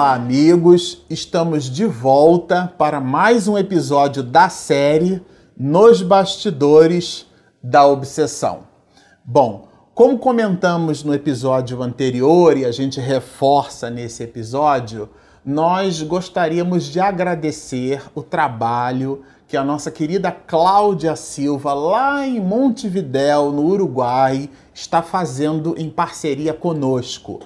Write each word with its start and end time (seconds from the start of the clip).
Olá, 0.00 0.14
amigos! 0.14 1.04
Estamos 1.10 1.68
de 1.68 1.84
volta 1.84 2.72
para 2.78 2.98
mais 3.02 3.46
um 3.46 3.58
episódio 3.58 4.22
da 4.22 4.48
série 4.48 5.22
Nos 5.54 6.00
Bastidores 6.00 7.26
da 7.62 7.86
Obsessão. 7.86 8.60
Bom, 9.22 9.68
como 9.94 10.18
comentamos 10.18 11.04
no 11.04 11.12
episódio 11.12 11.82
anterior 11.82 12.56
e 12.56 12.64
a 12.64 12.72
gente 12.72 12.98
reforça 12.98 13.90
nesse 13.90 14.22
episódio, 14.22 15.06
nós 15.44 16.02
gostaríamos 16.02 16.84
de 16.84 16.98
agradecer 16.98 18.02
o 18.14 18.22
trabalho 18.22 19.22
que 19.46 19.54
a 19.54 19.62
nossa 19.62 19.90
querida 19.90 20.32
Cláudia 20.32 21.14
Silva, 21.14 21.74
lá 21.74 22.26
em 22.26 22.40
Montevidéu, 22.40 23.52
no 23.52 23.66
Uruguai, 23.66 24.48
está 24.72 25.02
fazendo 25.02 25.74
em 25.76 25.90
parceria 25.90 26.54
conosco. 26.54 27.40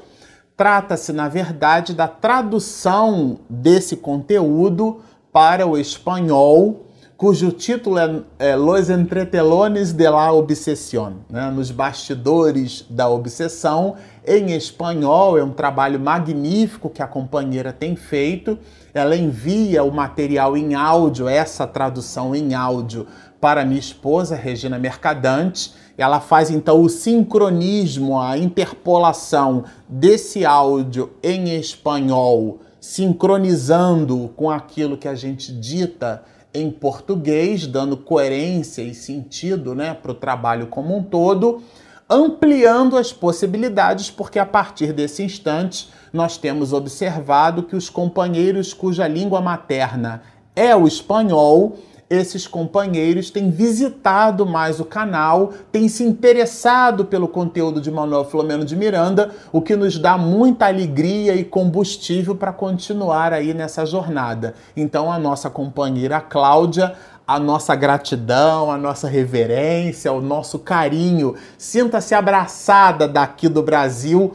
Trata-se, 0.56 1.12
na 1.12 1.28
verdade, 1.28 1.94
da 1.94 2.06
tradução 2.06 3.40
desse 3.50 3.96
conteúdo 3.96 5.00
para 5.32 5.66
o 5.66 5.76
espanhol, 5.76 6.86
cujo 7.16 7.50
título 7.50 7.98
é, 7.98 8.22
é 8.38 8.54
Los 8.54 8.88
Entretelones 8.88 9.92
de 9.92 10.08
la 10.08 10.32
Obsesión, 10.32 11.14
né? 11.28 11.50
nos 11.50 11.72
bastidores 11.72 12.86
da 12.88 13.08
obsessão. 13.08 13.96
Em 14.24 14.52
espanhol, 14.52 15.36
é 15.36 15.42
um 15.42 15.50
trabalho 15.50 15.98
magnífico 15.98 16.88
que 16.88 17.02
a 17.02 17.08
companheira 17.08 17.72
tem 17.72 17.96
feito. 17.96 18.56
Ela 18.92 19.16
envia 19.16 19.82
o 19.82 19.90
material 19.90 20.56
em 20.56 20.76
áudio, 20.76 21.28
essa 21.28 21.66
tradução 21.66 22.32
em 22.32 22.54
áudio, 22.54 23.08
para 23.40 23.64
minha 23.64 23.80
esposa, 23.80 24.36
Regina 24.36 24.78
Mercadante 24.78 25.74
ela 25.96 26.20
faz 26.20 26.50
então 26.50 26.82
o 26.82 26.88
sincronismo, 26.88 28.20
a 28.20 28.36
interpolação 28.36 29.64
desse 29.88 30.44
áudio 30.44 31.10
em 31.22 31.56
espanhol, 31.56 32.60
sincronizando 32.80 34.30
com 34.36 34.50
aquilo 34.50 34.96
que 34.96 35.08
a 35.08 35.14
gente 35.14 35.52
dita 35.52 36.22
em 36.52 36.70
português, 36.70 37.66
dando 37.66 37.96
coerência 37.96 38.82
e 38.82 38.94
sentido 38.94 39.74
né, 39.74 39.94
para 39.94 40.12
o 40.12 40.14
trabalho 40.14 40.66
como 40.68 40.96
um 40.96 41.02
todo, 41.02 41.62
ampliando 42.08 42.96
as 42.96 43.12
possibilidades, 43.12 44.10
porque 44.10 44.38
a 44.38 44.46
partir 44.46 44.92
desse 44.92 45.22
instante 45.22 45.88
nós 46.12 46.36
temos 46.36 46.72
observado 46.72 47.62
que 47.62 47.74
os 47.74 47.88
companheiros 47.88 48.72
cuja 48.72 49.08
língua 49.08 49.40
materna 49.40 50.22
é 50.54 50.76
o 50.76 50.86
espanhol 50.86 51.76
esses 52.08 52.46
companheiros 52.46 53.30
têm 53.30 53.50
visitado 53.50 54.44
mais 54.46 54.80
o 54.80 54.84
canal, 54.84 55.52
têm 55.72 55.88
se 55.88 56.04
interessado 56.04 57.04
pelo 57.04 57.26
conteúdo 57.26 57.80
de 57.80 57.90
Manuel 57.90 58.24
Filomeno 58.24 58.64
de 58.64 58.76
Miranda, 58.76 59.30
o 59.52 59.60
que 59.60 59.74
nos 59.74 59.98
dá 59.98 60.16
muita 60.16 60.66
alegria 60.66 61.34
e 61.34 61.44
combustível 61.44 62.34
para 62.34 62.52
continuar 62.52 63.32
aí 63.32 63.54
nessa 63.54 63.84
jornada. 63.86 64.54
Então, 64.76 65.10
a 65.10 65.18
nossa 65.18 65.48
companheira 65.48 66.20
Cláudia 66.20 66.94
a 67.26 67.38
nossa 67.38 67.74
gratidão, 67.74 68.70
a 68.70 68.76
nossa 68.76 69.08
reverência, 69.08 70.12
o 70.12 70.20
nosso 70.20 70.58
carinho. 70.58 71.34
Sinta-se 71.56 72.14
abraçada 72.14 73.08
daqui 73.08 73.48
do 73.48 73.62
Brasil 73.62 74.34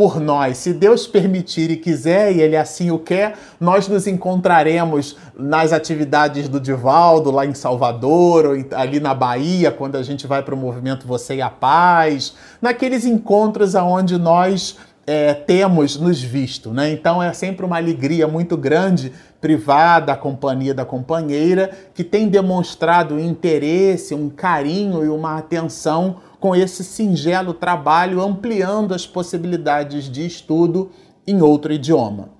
por 0.00 0.18
nós. 0.18 0.56
Se 0.56 0.72
Deus 0.72 1.06
permitir 1.06 1.70
e 1.70 1.76
quiser, 1.76 2.34
e 2.34 2.40
Ele 2.40 2.56
assim 2.56 2.90
o 2.90 2.98
quer, 2.98 3.36
nós 3.60 3.86
nos 3.86 4.06
encontraremos 4.06 5.14
nas 5.38 5.74
atividades 5.74 6.48
do 6.48 6.58
Divaldo, 6.58 7.30
lá 7.30 7.44
em 7.44 7.52
Salvador, 7.52 8.46
ou 8.46 8.54
ali 8.74 8.98
na 8.98 9.12
Bahia, 9.12 9.70
quando 9.70 9.96
a 9.96 10.02
gente 10.02 10.26
vai 10.26 10.42
para 10.42 10.54
o 10.54 10.56
movimento 10.56 11.06
Você 11.06 11.34
e 11.34 11.42
a 11.42 11.50
Paz, 11.50 12.32
naqueles 12.62 13.04
encontros 13.04 13.76
aonde 13.76 14.16
nós 14.16 14.78
é, 15.06 15.34
temos 15.34 15.98
nos 15.98 16.22
visto, 16.22 16.70
né? 16.70 16.90
Então 16.90 17.22
é 17.22 17.34
sempre 17.34 17.66
uma 17.66 17.76
alegria 17.76 18.26
muito 18.26 18.56
grande 18.56 19.12
privada, 19.40 20.12
a 20.12 20.16
companhia 20.16 20.74
da 20.74 20.84
companheira, 20.84 21.70
que 21.94 22.04
tem 22.04 22.28
demonstrado 22.28 23.18
interesse, 23.18 24.14
um 24.14 24.28
carinho 24.28 25.04
e 25.04 25.08
uma 25.08 25.38
atenção 25.38 26.16
com 26.38 26.54
esse 26.54 26.84
singelo 26.84 27.54
trabalho, 27.54 28.20
ampliando 28.20 28.94
as 28.94 29.06
possibilidades 29.06 30.10
de 30.10 30.26
estudo 30.26 30.90
em 31.26 31.40
outro 31.40 31.72
idioma. 31.72 32.30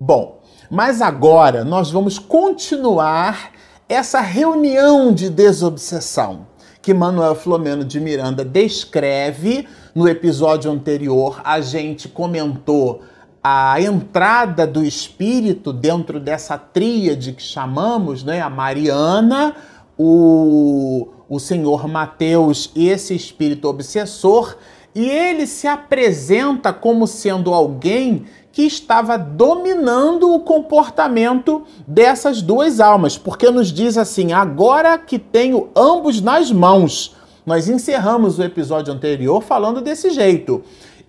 Bom, 0.00 0.40
mas 0.70 1.00
agora 1.00 1.64
nós 1.64 1.90
vamos 1.90 2.18
continuar 2.18 3.52
essa 3.88 4.20
reunião 4.20 5.12
de 5.12 5.28
desobsessão 5.28 6.46
que 6.80 6.92
Manuel 6.92 7.36
Flomeno 7.36 7.84
de 7.84 8.00
Miranda 8.00 8.44
descreve 8.44 9.68
no 9.94 10.08
episódio 10.08 10.70
anterior. 10.70 11.40
A 11.44 11.60
gente 11.60 12.08
comentou 12.08 13.02
a 13.42 13.80
entrada 13.80 14.66
do 14.66 14.84
espírito 14.84 15.72
dentro 15.72 16.20
dessa 16.20 16.56
tríade 16.56 17.32
que 17.32 17.42
chamamos, 17.42 18.22
né, 18.22 18.40
a 18.40 18.48
Mariana, 18.48 19.54
o 19.98 21.08
o 21.32 21.40
senhor 21.40 21.88
Mateus 21.88 22.70
e 22.76 22.90
esse 22.90 23.14
espírito 23.14 23.66
obsessor, 23.66 24.54
e 24.94 25.08
ele 25.08 25.46
se 25.46 25.66
apresenta 25.66 26.70
como 26.70 27.06
sendo 27.06 27.54
alguém 27.54 28.26
que 28.52 28.64
estava 28.64 29.16
dominando 29.16 30.30
o 30.30 30.40
comportamento 30.40 31.62
dessas 31.88 32.42
duas 32.42 32.80
almas, 32.80 33.16
porque 33.16 33.50
nos 33.50 33.72
diz 33.72 33.96
assim: 33.96 34.34
agora 34.34 34.98
que 34.98 35.18
tenho 35.18 35.70
ambos 35.74 36.20
nas 36.20 36.52
mãos. 36.52 37.16
Nós 37.46 37.66
encerramos 37.66 38.38
o 38.38 38.42
episódio 38.42 38.92
anterior 38.92 39.42
falando 39.42 39.80
desse 39.80 40.10
jeito. 40.10 40.62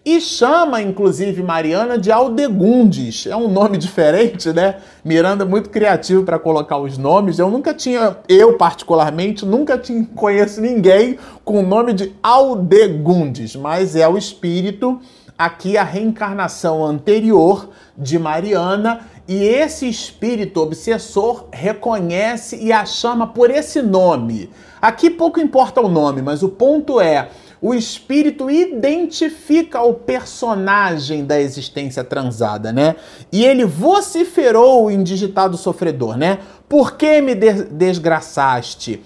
E 0.06 0.20
chama, 0.20 0.82
inclusive, 0.82 1.42
Mariana 1.42 1.98
de 1.98 2.12
Aldegundes. 2.12 3.26
É 3.26 3.38
um 3.38 3.48
nome 3.48 3.78
diferente, 3.80 4.52
né? 4.52 4.76
Miranda 5.04 5.46
muito 5.46 5.70
criativo 5.70 6.24
para 6.24 6.38
colocar 6.38 6.78
os 6.78 6.98
nomes. 6.98 7.40
Eu 7.40 7.50
nunca 7.50 7.74
tinha, 7.74 8.18
eu 8.28 8.58
particularmente, 8.58 9.46
nunca 9.46 9.78
tinha, 9.78 10.06
conheço 10.14 10.60
ninguém 10.60 11.18
com 11.46 11.60
o 11.60 11.66
nome 11.66 11.94
de 11.94 12.14
Aldegundes, 12.22 13.56
mas 13.56 13.96
é 13.96 14.06
o 14.06 14.18
espírito, 14.18 15.00
aqui 15.38 15.78
a 15.78 15.84
reencarnação 15.84 16.84
anterior 16.84 17.70
de 17.98 18.20
Mariana. 18.20 19.08
E 19.26 19.42
esse 19.42 19.88
espírito 19.88 20.60
obsessor 20.60 21.46
reconhece 21.50 22.58
e 22.62 22.74
a 22.74 22.86
chama 22.86 23.28
por 23.28 23.50
esse 23.50 23.82
nome. 23.82 24.50
Aqui 24.82 25.10
pouco 25.10 25.40
importa 25.40 25.80
o 25.80 25.88
nome, 25.88 26.22
mas 26.22 26.44
o 26.44 26.50
ponto 26.50 27.00
é 27.00 27.30
o 27.64 27.74
espírito 27.74 28.52
identifica 28.52 29.82
o 29.82 29.94
personagem 29.94 31.24
da 31.24 31.40
existência 31.40 32.04
transada, 32.04 32.74
né? 32.74 32.98
E 33.32 33.46
ele 33.46 33.64
vociferou 33.64 34.84
o 34.84 34.92
indigitado 34.92 35.56
sofredor, 35.56 36.18
né? 36.18 36.40
Por 36.68 36.98
que 36.98 37.22
me 37.22 37.34
desgraçaste? 37.34 39.02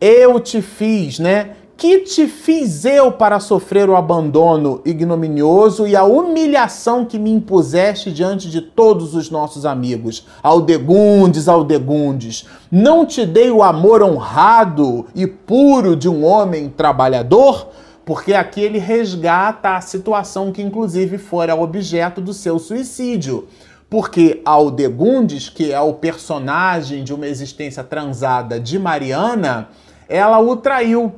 Eu 0.00 0.40
te 0.40 0.62
fiz, 0.62 1.18
né? 1.18 1.50
Que 1.76 1.98
te 1.98 2.26
fiz 2.26 2.86
eu 2.86 3.12
para 3.12 3.38
sofrer 3.40 3.90
o 3.90 3.94
abandono 3.94 4.80
ignominioso 4.86 5.86
e 5.86 5.94
a 5.94 6.02
humilhação 6.02 7.04
que 7.04 7.18
me 7.18 7.30
impuseste 7.30 8.10
diante 8.10 8.48
de 8.48 8.62
todos 8.62 9.14
os 9.14 9.30
nossos 9.30 9.66
amigos? 9.66 10.26
Aldegundes, 10.42 11.46
Aldegundes, 11.46 12.46
não 12.72 13.04
te 13.04 13.26
dei 13.26 13.50
o 13.50 13.62
amor 13.62 14.02
honrado 14.02 15.04
e 15.14 15.26
puro 15.26 15.94
de 15.94 16.08
um 16.08 16.24
homem 16.24 16.70
trabalhador? 16.70 17.68
Porque 18.08 18.32
aqui 18.32 18.62
ele 18.62 18.78
resgata 18.78 19.76
a 19.76 19.82
situação 19.82 20.50
que, 20.50 20.62
inclusive, 20.62 21.18
fora 21.18 21.54
objeto 21.54 22.22
do 22.22 22.32
seu 22.32 22.58
suicídio. 22.58 23.46
Porque 23.90 24.40
Aldegundes, 24.46 25.50
que 25.50 25.74
é 25.74 25.80
o 25.82 25.92
personagem 25.92 27.04
de 27.04 27.12
uma 27.12 27.26
existência 27.26 27.84
transada 27.84 28.58
de 28.58 28.78
Mariana, 28.78 29.68
ela 30.08 30.38
o 30.38 30.56
traiu. 30.56 31.16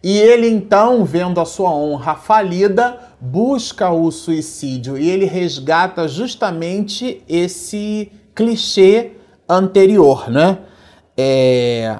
E 0.00 0.16
ele 0.16 0.48
então, 0.48 1.04
vendo 1.04 1.40
a 1.40 1.44
sua 1.44 1.72
honra 1.72 2.14
falida, 2.14 3.00
busca 3.20 3.90
o 3.90 4.12
suicídio 4.12 4.96
e 4.96 5.10
ele 5.10 5.24
resgata 5.24 6.06
justamente 6.06 7.20
esse 7.28 8.12
clichê 8.32 9.14
anterior, 9.48 10.30
né? 10.30 10.58
É, 11.16 11.98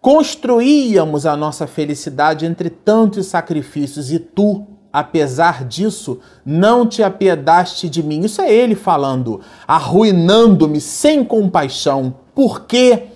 Construíamos 0.00 1.26
a 1.26 1.36
nossa 1.36 1.66
felicidade 1.66 2.46
entre 2.46 2.70
tantos 2.70 3.26
sacrifícios 3.26 4.12
e 4.12 4.20
tu, 4.20 4.64
apesar 4.92 5.64
disso, 5.64 6.20
não 6.46 6.86
te 6.86 7.02
apiedaste 7.02 7.88
de 7.88 8.00
mim. 8.00 8.20
Isso 8.20 8.40
é 8.40 8.52
ele 8.52 8.76
falando, 8.76 9.40
arruinando-me 9.66 10.80
sem 10.80 11.24
compaixão. 11.24 12.14
Por 12.32 12.66
quê? 12.66 13.08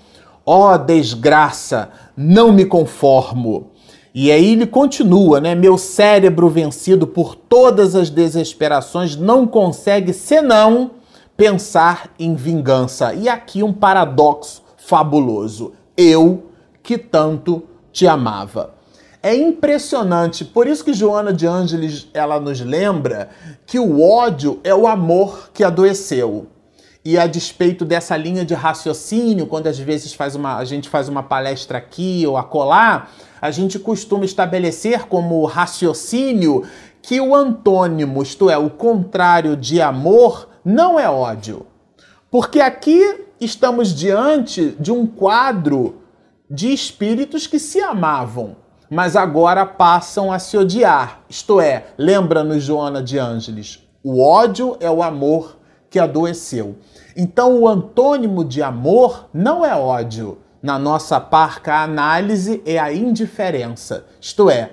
Ó 0.45 0.75
oh, 0.75 0.79
desgraça, 0.79 1.91
não 2.17 2.51
me 2.51 2.65
conformo. 2.65 3.71
E 4.13 4.33
aí 4.33 4.53
ele 4.53 4.67
continua, 4.67 5.41
né? 5.41 5.55
Meu 5.55 5.79
cérebro 5.79 6.49
vencido 6.49 7.07
por 7.07 7.37
todas 7.37 7.95
as 7.95 8.11
desesperações 8.11 9.15
não 9.15 9.47
consegue 9.47 10.13
senão 10.13 10.91
pensar 11.37 12.11
em 12.19 12.35
vingança. 12.35 13.15
E 13.15 13.29
aqui 13.29 13.63
um 13.63 13.73
paradoxo 13.73 14.63
fabuloso. 14.77 15.73
Eu 15.97 16.52
que 16.83 16.99
tanto 16.99 17.65
te 17.93 18.07
amava. 18.07 18.75
É 19.23 19.35
impressionante. 19.35 20.45
Por 20.45 20.67
isso 20.67 20.85
que 20.85 20.93
Joana 20.93 21.33
de 21.33 21.47
Ângeles 21.47 22.09
ela 22.13 22.41
nos 22.41 22.61
lembra 22.61 23.31
que 23.65 23.79
o 23.79 24.03
ódio 24.03 24.61
é 24.65 24.75
o 24.75 24.87
amor 24.87 25.51
que 25.55 25.63
adoeceu. 25.63 26.49
E 27.05 27.19
a 27.19 27.27
despeito 27.27 27.85
dessa 27.85 28.17
linha 28.17 28.45
de 28.45 28.55
raciocínio, 28.55 29.47
quando 29.47 29.67
às 29.69 29.79
vezes 29.79 30.13
faz 30.13 30.35
uma, 30.35 30.57
a 30.57 30.65
gente 30.65 30.89
faz 30.89 31.09
uma 31.09 31.23
palestra 31.23 31.79
aqui 31.79 32.25
ou 32.27 32.37
acolá, 32.37 33.09
a 33.41 33.51
gente 33.51 33.79
costuma 33.79 34.25
estabelecer 34.25 35.07
como 35.07 35.45
raciocínio 35.45 36.65
que 37.01 37.21
o 37.21 37.35
antônimo, 37.35 38.23
isto 38.23 38.49
é, 38.49 38.57
o 38.57 38.71
contrário 38.71 39.57
de 39.57 39.83
amor, 39.83 40.49
não 40.65 40.99
é 40.99 41.09
ódio. 41.09 41.67
Porque 42.31 42.61
aqui 42.61 43.25
estamos 43.41 43.93
diante 43.93 44.77
de 44.79 44.93
um 44.93 45.07
quadro 45.07 46.02
de 46.53 46.71
espíritos 46.71 47.47
que 47.47 47.59
se 47.59 47.81
amavam, 47.81 48.57
mas 48.91 49.17
agora 49.17 49.65
passam 49.65 50.31
a 50.31 50.39
se 50.39 50.55
odiar. 50.59 51.23
Isto 51.27 51.63
é, 51.63 51.87
lembra-nos 51.97 52.63
Joana 52.63 53.03
de 53.03 53.19
Ângeles, 53.19 53.83
o 54.05 54.23
ódio 54.23 54.77
é 54.79 54.91
o 54.91 55.03
amor 55.03 55.57
que 55.89 55.99
adoeceu. 55.99 56.77
Então, 57.17 57.59
o 57.59 57.67
antônimo 57.67 58.45
de 58.45 58.63
amor 58.63 59.31
não 59.33 59.65
é 59.65 59.75
ódio. 59.75 60.41
Na 60.63 60.79
nossa 60.79 61.19
parca 61.19 61.83
análise, 61.83 62.63
é 62.67 62.79
a 62.79 62.93
indiferença. 62.93 64.05
Isto 64.21 64.51
é, 64.51 64.73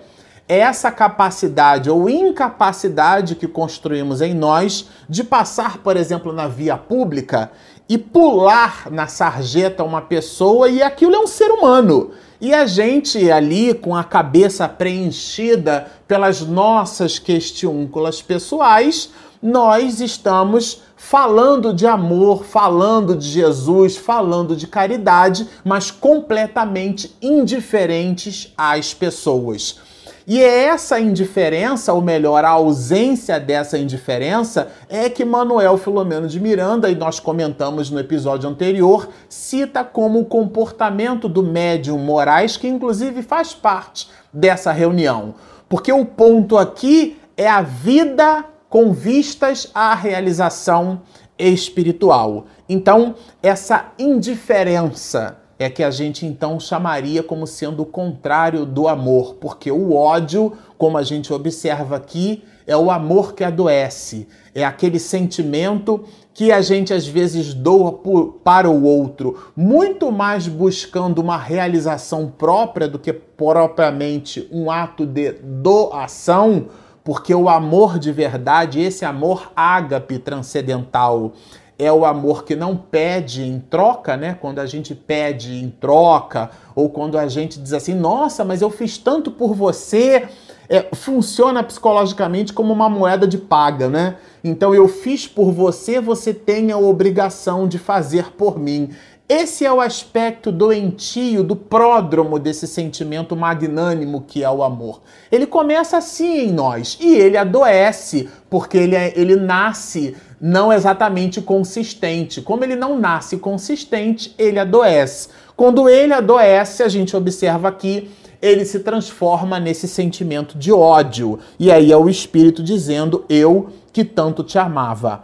é 0.50 0.60
essa 0.60 0.92
capacidade 0.92 1.90
ou 1.90 2.10
incapacidade 2.10 3.36
que 3.36 3.48
construímos 3.48 4.20
em 4.20 4.34
nós 4.34 4.90
de 5.08 5.24
passar, 5.24 5.78
por 5.78 5.96
exemplo, 5.96 6.34
na 6.34 6.48
via 6.48 6.76
pública 6.76 7.52
e 7.90 7.98
pular 7.98 8.88
na 8.92 9.08
sarjeta 9.08 9.84
uma 9.84 10.02
pessoa 10.02 10.70
e 10.70 10.84
aquilo 10.84 11.16
é 11.16 11.20
um 11.20 11.26
ser 11.26 11.50
humano. 11.50 12.12
E 12.40 12.54
a 12.54 12.68
gente 12.68 13.30
ali 13.32 13.74
com 13.74 13.96
a 13.96 14.04
cabeça 14.04 14.70
preenchida 14.70 15.92
pelas 16.08 16.42
nossas 16.42 17.18
questiúnculas 17.18 18.22
pessoais, 18.22 19.10
nós 19.42 20.00
estamos 20.00 20.84
falando 20.96 21.74
de 21.74 21.88
amor, 21.88 22.44
falando 22.44 23.16
de 23.16 23.28
Jesus, 23.28 23.98
falando 23.98 24.56
de 24.56 24.68
caridade, 24.68 25.48
mas 25.66 25.90
completamente 25.90 27.16
indiferentes 27.22 28.54
às 28.56 28.94
pessoas. 28.94 29.80
E 30.30 30.44
é 30.44 30.66
essa 30.66 31.00
indiferença, 31.00 31.92
ou 31.92 32.04
melhor, 32.04 32.46
a 32.46 32.50
ausência 32.50 33.40
dessa 33.40 33.80
indiferença, 33.80 34.68
é 34.88 35.10
que 35.10 35.26
Manuel 35.26 35.76
Filomeno 35.76 36.28
de 36.28 36.40
Miranda, 36.40 36.88
e 36.88 36.94
nós 36.94 37.20
comentamos 37.20 37.90
no 37.90 38.00
episódio 38.00 38.48
anterior, 38.48 39.10
cita 39.28 39.84
como 39.84 40.20
o 40.20 40.26
comportamento 40.26 41.28
do 41.28 41.42
médium 41.42 41.98
Moraes, 41.98 42.58
que 42.58 42.68
inclusive 42.68 43.24
faz 43.24 43.56
parte 43.56 44.08
dessa 44.32 44.72
reunião. 44.72 45.34
Porque 45.68 45.92
o 45.92 46.06
ponto 46.06 46.60
aqui 46.60 47.18
é 47.36 47.50
a 47.50 47.64
vida 47.64 48.46
com 48.70 48.94
vistas 48.94 49.72
à 49.74 49.96
realização 49.96 51.02
espiritual. 51.40 52.46
Então, 52.70 53.16
essa 53.42 53.94
indiferença 53.98 55.39
é 55.60 55.70
que 55.70 55.84
a 55.84 55.92
gente 55.92 56.26
então 56.26 56.58
chamaria 56.58 57.22
como 57.22 57.46
sendo 57.46 57.84
o 57.84 57.86
contrário 57.86 58.66
do 58.66 58.88
amor, 58.88 59.36
porque 59.36 59.70
o 59.70 59.94
ódio, 59.94 60.54
como 60.78 60.98
a 60.98 61.04
gente 61.04 61.34
observa 61.34 61.98
aqui, 61.98 62.44
é 62.66 62.78
o 62.78 62.90
amor 62.90 63.34
que 63.34 63.44
adoece, 63.44 64.26
é 64.56 64.64
aquele 64.64 65.00
sentimento 65.00 66.06
que 66.34 66.52
a 66.52 66.62
gente 66.62 66.94
às 66.94 67.06
vezes 67.06 67.54
doa 67.54 67.92
por, 67.92 68.40
para 68.42 68.70
o 68.70 68.84
outro, 68.84 69.52
muito 69.54 70.10
mais 70.12 70.48
buscando 70.48 71.20
uma 71.20 71.38
realização 71.38 72.32
própria 72.36 72.88
do 72.88 72.98
que 72.98 73.12
propriamente 73.12 74.48
um 74.52 74.72
ato 74.72 75.06
de 75.06 75.34
doação 75.34 76.68
porque 77.04 77.34
o 77.34 77.50
amor 77.50 77.98
de 77.98 78.12
verdade, 78.12 78.80
esse 78.80 79.04
amor 79.04 79.52
ágape 79.56 80.20
transcendental, 80.20 81.34
é 81.80 81.90
o 81.90 82.04
amor 82.04 82.44
que 82.44 82.58
não 82.58 82.76
pede 82.76 83.42
em 83.42 83.58
troca, 83.58 84.18
né? 84.18 84.38
Quando 84.40 84.60
a 84.60 84.66
gente 84.66 84.94
pede 84.94 85.64
em 85.64 85.70
troca, 85.70 86.52
ou 86.76 86.90
quando 86.90 87.18
a 87.18 87.26
gente 87.30 87.58
diz 87.58 87.72
assim, 87.72 87.96
nossa, 87.96 88.44
mas 88.44 88.62
eu 88.62 88.70
fiz 88.70 88.98
tanto 88.98 89.32
por 89.32 89.56
você, 89.56 90.28
é, 90.68 90.88
funciona 90.94 91.64
psicologicamente 91.64 92.52
como 92.52 92.74
uma 92.74 92.90
moeda 92.90 93.26
de 93.26 93.38
paga, 93.38 93.88
né? 93.88 94.18
Então 94.44 94.76
eu 94.76 94.90
fiz 94.90 95.26
por 95.26 95.54
você, 95.54 96.02
você 96.02 96.34
tem 96.34 96.70
a 96.74 96.78
obrigação 96.78 97.66
de 97.66 97.80
fazer 97.80 98.32
por 98.34 98.60
mim. 98.60 98.90
Esse 99.30 99.64
é 99.64 99.72
o 99.72 99.80
aspecto 99.80 100.52
doentio, 100.52 101.44
do 101.44 101.56
pródromo 101.56 102.40
desse 102.40 102.66
sentimento 102.66 103.36
magnânimo 103.36 104.26
que 104.28 104.44
é 104.44 104.50
o 104.50 104.64
amor. 104.64 105.04
Ele 105.32 105.46
começa 105.46 105.98
assim 105.98 106.48
em 106.48 106.52
nós 106.52 106.98
e 107.00 107.14
ele 107.14 107.38
adoece, 107.38 108.28
porque 108.50 108.76
ele, 108.76 108.96
é, 108.96 109.14
ele 109.16 109.36
nasce 109.36 110.18
não 110.42 110.74
exatamente 110.74 111.42
consistente. 111.42 112.42
Como 112.42 112.64
ele 112.64 112.76
não 112.76 112.98
nasce 112.98 113.38
consistente, 113.38 114.34
ele 114.36 114.58
adoece. 114.58 115.28
Quando 115.56 115.88
ele 115.88 116.12
adoece, 116.12 116.82
a 116.82 116.88
gente 116.88 117.16
observa 117.16 117.68
aqui, 117.68 118.10
ele 118.42 118.66
se 118.66 118.80
transforma 118.80 119.60
nesse 119.60 119.88
sentimento 119.88 120.58
de 120.58 120.72
ódio. 120.72 121.38
E 121.60 121.72
aí 121.72 121.92
é 121.92 121.98
o 121.98 122.10
espírito 122.10 122.64
dizendo: 122.64 123.24
Eu 123.30 123.70
que 123.94 124.04
tanto 124.04 124.44
te 124.44 124.58
amava. 124.58 125.24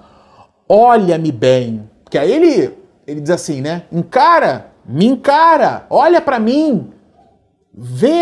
Olha-me 0.70 1.32
bem. 1.32 1.90
Que 2.08 2.20
aí 2.20 2.32
ele 2.32 2.85
ele 3.08 3.22
diz 3.22 3.30
assim, 3.30 3.62
né? 3.62 3.84
Encara, 3.92 4.72
me 4.86 5.06
encara, 5.06 5.86
olha 5.90 6.22
para 6.22 6.40
mim, 6.40 6.92
vê, 7.74 8.22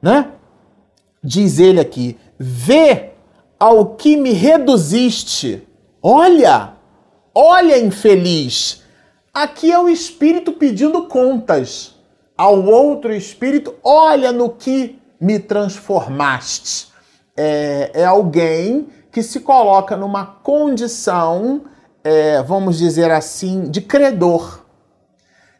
né? 0.00 0.32
Diz 1.22 1.58
ele 1.58 1.80
aqui, 1.80 2.18
vê 2.38 3.10
ao 3.58 3.94
que 3.94 4.16
me 4.16 4.32
reduziste. 4.32 5.66
Olha, 6.02 6.74
olha 7.34 7.78
infeliz. 7.78 8.82
Aqui 9.32 9.70
é 9.70 9.78
o 9.78 9.88
espírito 9.88 10.52
pedindo 10.52 11.06
contas 11.06 11.94
ao 12.36 12.64
outro 12.64 13.12
espírito. 13.12 13.74
Olha 13.84 14.32
no 14.32 14.48
que 14.48 14.98
me 15.20 15.38
transformaste. 15.38 16.88
É, 17.36 17.90
é 17.94 18.04
alguém 18.04 18.88
que 19.12 19.22
se 19.22 19.40
coloca 19.40 19.96
numa 19.96 20.24
condição 20.24 21.62
é, 22.02 22.42
vamos 22.42 22.78
dizer 22.78 23.10
assim, 23.10 23.70
de 23.70 23.80
credor. 23.80 24.60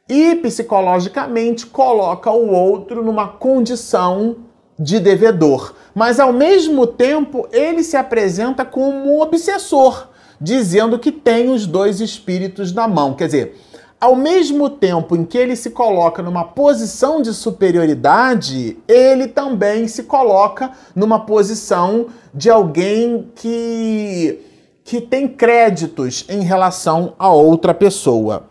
E 0.08 0.34
psicologicamente 0.36 1.66
coloca 1.66 2.30
o 2.30 2.50
outro 2.52 3.04
numa 3.04 3.28
condição 3.28 4.36
de 4.78 4.98
devedor. 4.98 5.74
Mas 5.94 6.18
ao 6.18 6.32
mesmo 6.32 6.86
tempo 6.86 7.46
ele 7.52 7.82
se 7.82 7.96
apresenta 7.96 8.64
como 8.64 9.14
um 9.14 9.20
obsessor, 9.20 10.08
dizendo 10.40 10.98
que 10.98 11.12
tem 11.12 11.50
os 11.50 11.66
dois 11.66 12.00
espíritos 12.00 12.72
na 12.72 12.88
mão. 12.88 13.14
Quer 13.14 13.26
dizer, 13.26 13.56
ao 14.00 14.16
mesmo 14.16 14.70
tempo 14.70 15.14
em 15.14 15.24
que 15.24 15.36
ele 15.36 15.54
se 15.54 15.70
coloca 15.70 16.22
numa 16.22 16.42
posição 16.42 17.20
de 17.20 17.34
superioridade, 17.34 18.78
ele 18.88 19.28
também 19.28 19.86
se 19.86 20.04
coloca 20.04 20.72
numa 20.96 21.20
posição 21.20 22.06
de 22.34 22.48
alguém 22.48 23.30
que 23.36 24.49
que 24.90 25.00
tem 25.00 25.28
créditos 25.28 26.24
em 26.28 26.40
relação 26.40 27.14
a 27.16 27.28
outra 27.28 27.72
pessoa. 27.72 28.50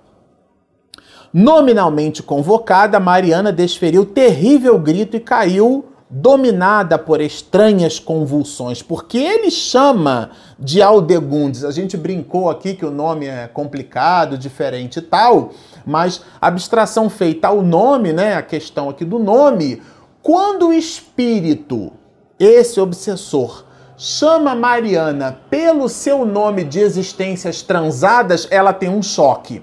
Nominalmente 1.33 2.23
convocada, 2.23 2.97
Mariana 2.97 3.51
desferiu 3.51 4.05
terrível 4.05 4.79
grito 4.79 5.17
e 5.17 5.19
caiu 5.19 5.89
dominada 6.09 6.97
por 6.97 7.19
estranhas 7.19 7.99
convulsões, 7.99 8.81
porque 8.81 9.17
ele 9.17 9.51
chama 9.51 10.31
de 10.57 10.81
Aldegundes. 10.81 11.65
A 11.65 11.71
gente 11.71 11.97
brincou 11.97 12.49
aqui 12.49 12.73
que 12.73 12.85
o 12.85 12.91
nome 12.91 13.27
é 13.27 13.45
complicado, 13.45 14.37
diferente 14.37 14.99
e 14.99 15.01
tal, 15.01 15.49
mas 15.85 16.21
abstração 16.39 17.09
feita 17.09 17.49
ao 17.49 17.61
nome, 17.61 18.13
né, 18.13 18.35
a 18.35 18.41
questão 18.41 18.87
aqui 18.87 19.03
do 19.03 19.19
nome, 19.19 19.81
quando 20.23 20.69
o 20.69 20.73
espírito, 20.73 21.91
esse 22.39 22.79
obsessor, 22.79 23.67
chama 24.01 24.55
Mariana 24.55 25.41
pelo 25.49 25.89
seu 25.89 26.25
nome 26.25 26.63
de 26.63 26.79
existências 26.79 27.61
transadas, 27.61 28.47
ela 28.49 28.71
tem 28.71 28.87
um 28.87 29.03
choque. 29.03 29.61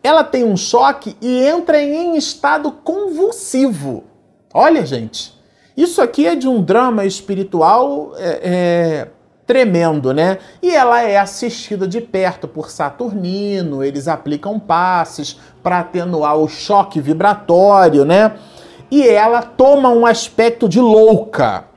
Ela 0.00 0.22
tem 0.22 0.44
um 0.44 0.56
choque 0.56 1.16
e 1.20 1.44
entra 1.44 1.82
em 1.82 2.16
estado 2.16 2.70
convulsivo. 2.70 4.04
Olha, 4.54 4.86
gente, 4.86 5.36
isso 5.76 6.00
aqui 6.00 6.24
é 6.24 6.36
de 6.36 6.46
um 6.46 6.62
drama 6.62 7.04
espiritual 7.04 8.12
é, 8.16 8.40
é, 8.44 9.08
tremendo, 9.44 10.14
né? 10.14 10.38
E 10.62 10.72
ela 10.72 11.02
é 11.02 11.18
assistida 11.18 11.88
de 11.88 12.00
perto 12.00 12.46
por 12.46 12.70
Saturnino, 12.70 13.82
eles 13.82 14.06
aplicam 14.06 14.60
passes 14.60 15.36
para 15.64 15.80
atenuar 15.80 16.36
o 16.36 16.46
choque 16.46 17.00
vibratório, 17.00 18.04
né? 18.04 18.36
E 18.88 19.06
ela 19.06 19.42
toma 19.42 19.88
um 19.88 20.06
aspecto 20.06 20.68
de 20.68 20.80
louca. 20.80 21.67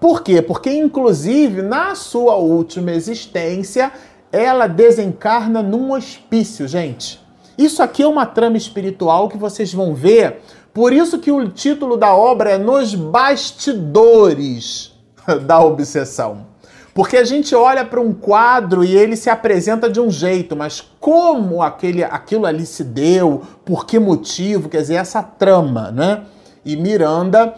Por 0.00 0.22
quê? 0.22 0.40
Porque, 0.40 0.70
inclusive, 0.72 1.62
na 1.62 1.94
sua 1.94 2.36
última 2.36 2.92
existência, 2.92 3.92
ela 4.30 4.66
desencarna 4.66 5.62
num 5.62 5.92
hospício, 5.92 6.68
gente. 6.68 7.20
Isso 7.56 7.82
aqui 7.82 8.02
é 8.02 8.06
uma 8.06 8.24
trama 8.24 8.56
espiritual 8.56 9.28
que 9.28 9.36
vocês 9.36 9.74
vão 9.74 9.92
ver 9.92 10.40
Por 10.72 10.92
isso 10.92 11.18
que 11.18 11.32
o 11.32 11.48
título 11.48 11.96
da 11.96 12.14
obra 12.14 12.50
é 12.52 12.58
Nos 12.58 12.94
Bastidores 12.94 14.92
da 15.44 15.58
Obsessão. 15.60 16.46
Porque 16.94 17.16
a 17.16 17.24
gente 17.24 17.54
olha 17.54 17.84
para 17.84 18.00
um 18.00 18.12
quadro 18.12 18.84
e 18.84 18.96
ele 18.96 19.16
se 19.16 19.28
apresenta 19.28 19.90
de 19.90 20.00
um 20.00 20.10
jeito, 20.10 20.54
mas 20.54 20.80
como 21.00 21.62
aquele, 21.62 22.04
aquilo 22.04 22.46
ali 22.46 22.66
se 22.66 22.84
deu, 22.84 23.42
por 23.64 23.86
que 23.86 23.98
motivo, 23.98 24.68
quer 24.68 24.82
dizer, 24.82 24.94
essa 24.94 25.22
trama, 25.22 25.90
né? 25.90 26.22
E 26.64 26.76
Miranda 26.76 27.54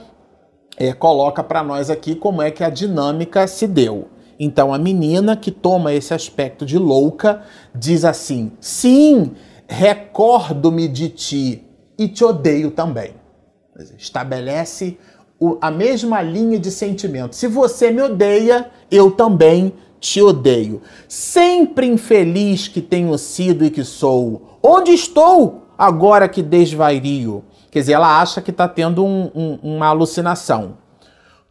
é, 0.80 0.94
coloca 0.94 1.44
para 1.44 1.62
nós 1.62 1.90
aqui 1.90 2.14
como 2.14 2.40
é 2.40 2.50
que 2.50 2.64
a 2.64 2.70
dinâmica 2.70 3.46
se 3.46 3.66
deu. 3.66 4.08
Então 4.38 4.72
a 4.72 4.78
menina 4.78 5.36
que 5.36 5.50
toma 5.50 5.92
esse 5.92 6.14
aspecto 6.14 6.64
de 6.64 6.78
louca 6.78 7.42
diz 7.74 8.02
assim: 8.02 8.50
sim, 8.58 9.32
recordo-me 9.68 10.88
de 10.88 11.10
ti 11.10 11.64
e 11.98 12.08
te 12.08 12.24
odeio 12.24 12.70
também. 12.70 13.12
Estabelece 13.98 14.96
a 15.60 15.70
mesma 15.70 16.22
linha 16.22 16.58
de 16.58 16.70
sentimento. 16.70 17.36
Se 17.36 17.46
você 17.46 17.90
me 17.90 18.00
odeia, 18.00 18.70
eu 18.90 19.10
também 19.10 19.74
te 20.00 20.22
odeio. 20.22 20.80
Sempre 21.06 21.86
infeliz 21.86 22.68
que 22.68 22.80
tenho 22.80 23.16
sido 23.18 23.66
e 23.66 23.70
que 23.70 23.84
sou. 23.84 24.58
Onde 24.62 24.92
estou 24.92 25.66
agora 25.76 26.26
que 26.26 26.42
desvario? 26.42 27.44
Quer 27.70 27.80
dizer, 27.80 27.92
ela 27.92 28.20
acha 28.20 28.42
que 28.42 28.50
está 28.50 28.68
tendo 28.68 29.04
um, 29.04 29.30
um, 29.34 29.58
uma 29.62 29.86
alucinação. 29.86 30.78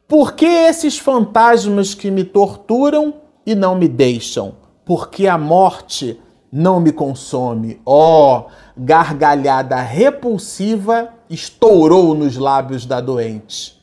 Por 0.07 0.33
que 0.33 0.45
esses 0.45 0.97
fantasmas 0.97 1.93
que 1.93 2.11
me 2.11 2.23
torturam 2.23 3.15
e 3.45 3.55
não 3.55 3.75
me 3.75 3.87
deixam? 3.87 4.55
Porque 4.85 5.27
a 5.27 5.37
morte 5.37 6.19
não 6.51 6.79
me 6.79 6.91
consome. 6.91 7.79
Oh, 7.85 8.45
gargalhada 8.75 9.77
repulsiva 9.77 11.09
estourou 11.29 12.15
nos 12.15 12.37
lábios 12.37 12.85
da 12.85 12.99
doente 12.99 13.79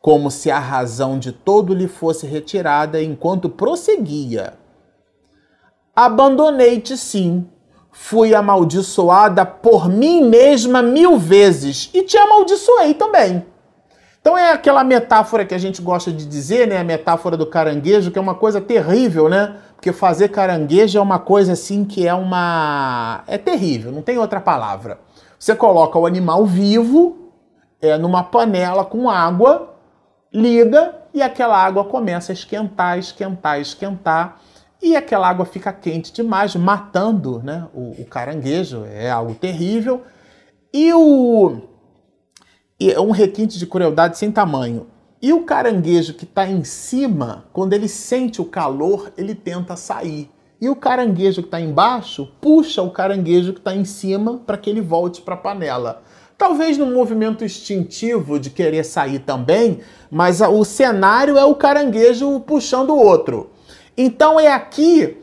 como 0.00 0.30
se 0.30 0.50
a 0.50 0.58
razão 0.58 1.18
de 1.18 1.32
todo 1.32 1.74
lhe 1.74 1.88
fosse 1.88 2.26
retirada 2.26 3.02
enquanto 3.02 3.48
prosseguia. 3.48 4.54
Abandonei-te 5.94 6.96
sim, 6.96 7.46
fui 7.92 8.34
amaldiçoada 8.34 9.44
por 9.44 9.88
mim 9.88 10.22
mesma 10.22 10.82
mil 10.82 11.18
vezes 11.18 11.90
e 11.92 12.02
te 12.02 12.16
amaldiçoei 12.16 12.94
também. 12.94 13.44
Então 14.20 14.36
é 14.36 14.52
aquela 14.52 14.84
metáfora 14.84 15.44
que 15.44 15.54
a 15.54 15.58
gente 15.58 15.80
gosta 15.80 16.12
de 16.12 16.26
dizer, 16.26 16.66
né? 16.66 16.78
A 16.78 16.84
metáfora 16.84 17.36
do 17.36 17.46
caranguejo, 17.46 18.10
que 18.10 18.18
é 18.18 18.20
uma 18.20 18.34
coisa 18.34 18.60
terrível, 18.60 19.28
né? 19.28 19.56
Porque 19.74 19.92
fazer 19.92 20.28
caranguejo 20.28 20.98
é 20.98 21.00
uma 21.00 21.18
coisa 21.18 21.52
assim 21.52 21.84
que 21.84 22.06
é 22.06 22.12
uma. 22.12 23.22
É 23.26 23.38
terrível, 23.38 23.92
não 23.92 24.02
tem 24.02 24.18
outra 24.18 24.40
palavra. 24.40 24.98
Você 25.38 25.54
coloca 25.54 25.98
o 25.98 26.04
animal 26.04 26.44
vivo 26.44 27.32
é, 27.80 27.96
numa 27.96 28.24
panela 28.24 28.84
com 28.84 29.08
água 29.08 29.74
liga 30.32 30.94
e 31.14 31.22
aquela 31.22 31.56
água 31.56 31.84
começa 31.84 32.32
a 32.32 32.34
esquentar, 32.34 32.98
esquentar, 32.98 33.60
esquentar. 33.60 34.40
E 34.80 34.96
aquela 34.96 35.28
água 35.28 35.44
fica 35.44 35.72
quente 35.72 36.12
demais, 36.12 36.54
matando 36.54 37.42
né, 37.42 37.66
o, 37.74 38.00
o 38.00 38.04
caranguejo. 38.04 38.84
É 38.84 39.10
algo 39.10 39.34
terrível. 39.34 40.02
E 40.72 40.92
o. 40.92 41.62
É 42.80 43.00
um 43.00 43.10
requinte 43.10 43.58
de 43.58 43.66
crueldade 43.66 44.16
sem 44.16 44.30
tamanho. 44.30 44.86
E 45.20 45.32
o 45.32 45.42
caranguejo 45.42 46.14
que 46.14 46.24
está 46.24 46.48
em 46.48 46.62
cima, 46.62 47.46
quando 47.52 47.72
ele 47.72 47.88
sente 47.88 48.40
o 48.40 48.44
calor, 48.44 49.12
ele 49.18 49.34
tenta 49.34 49.74
sair. 49.74 50.30
E 50.60 50.68
o 50.68 50.76
caranguejo 50.76 51.42
que 51.42 51.48
está 51.48 51.60
embaixo 51.60 52.28
puxa 52.40 52.82
o 52.82 52.90
caranguejo 52.90 53.52
que 53.52 53.58
está 53.58 53.74
em 53.74 53.84
cima 53.84 54.38
para 54.38 54.56
que 54.56 54.70
ele 54.70 54.80
volte 54.80 55.20
para 55.20 55.34
a 55.34 55.38
panela. 55.38 56.02
Talvez 56.36 56.78
num 56.78 56.94
movimento 56.94 57.44
instintivo 57.44 58.38
de 58.38 58.50
querer 58.50 58.84
sair 58.84 59.18
também, 59.18 59.80
mas 60.08 60.40
o 60.40 60.64
cenário 60.64 61.36
é 61.36 61.44
o 61.44 61.56
caranguejo 61.56 62.38
puxando 62.40 62.90
o 62.90 62.98
outro. 62.98 63.50
Então 64.00 64.38
é 64.38 64.46
aqui 64.46 65.16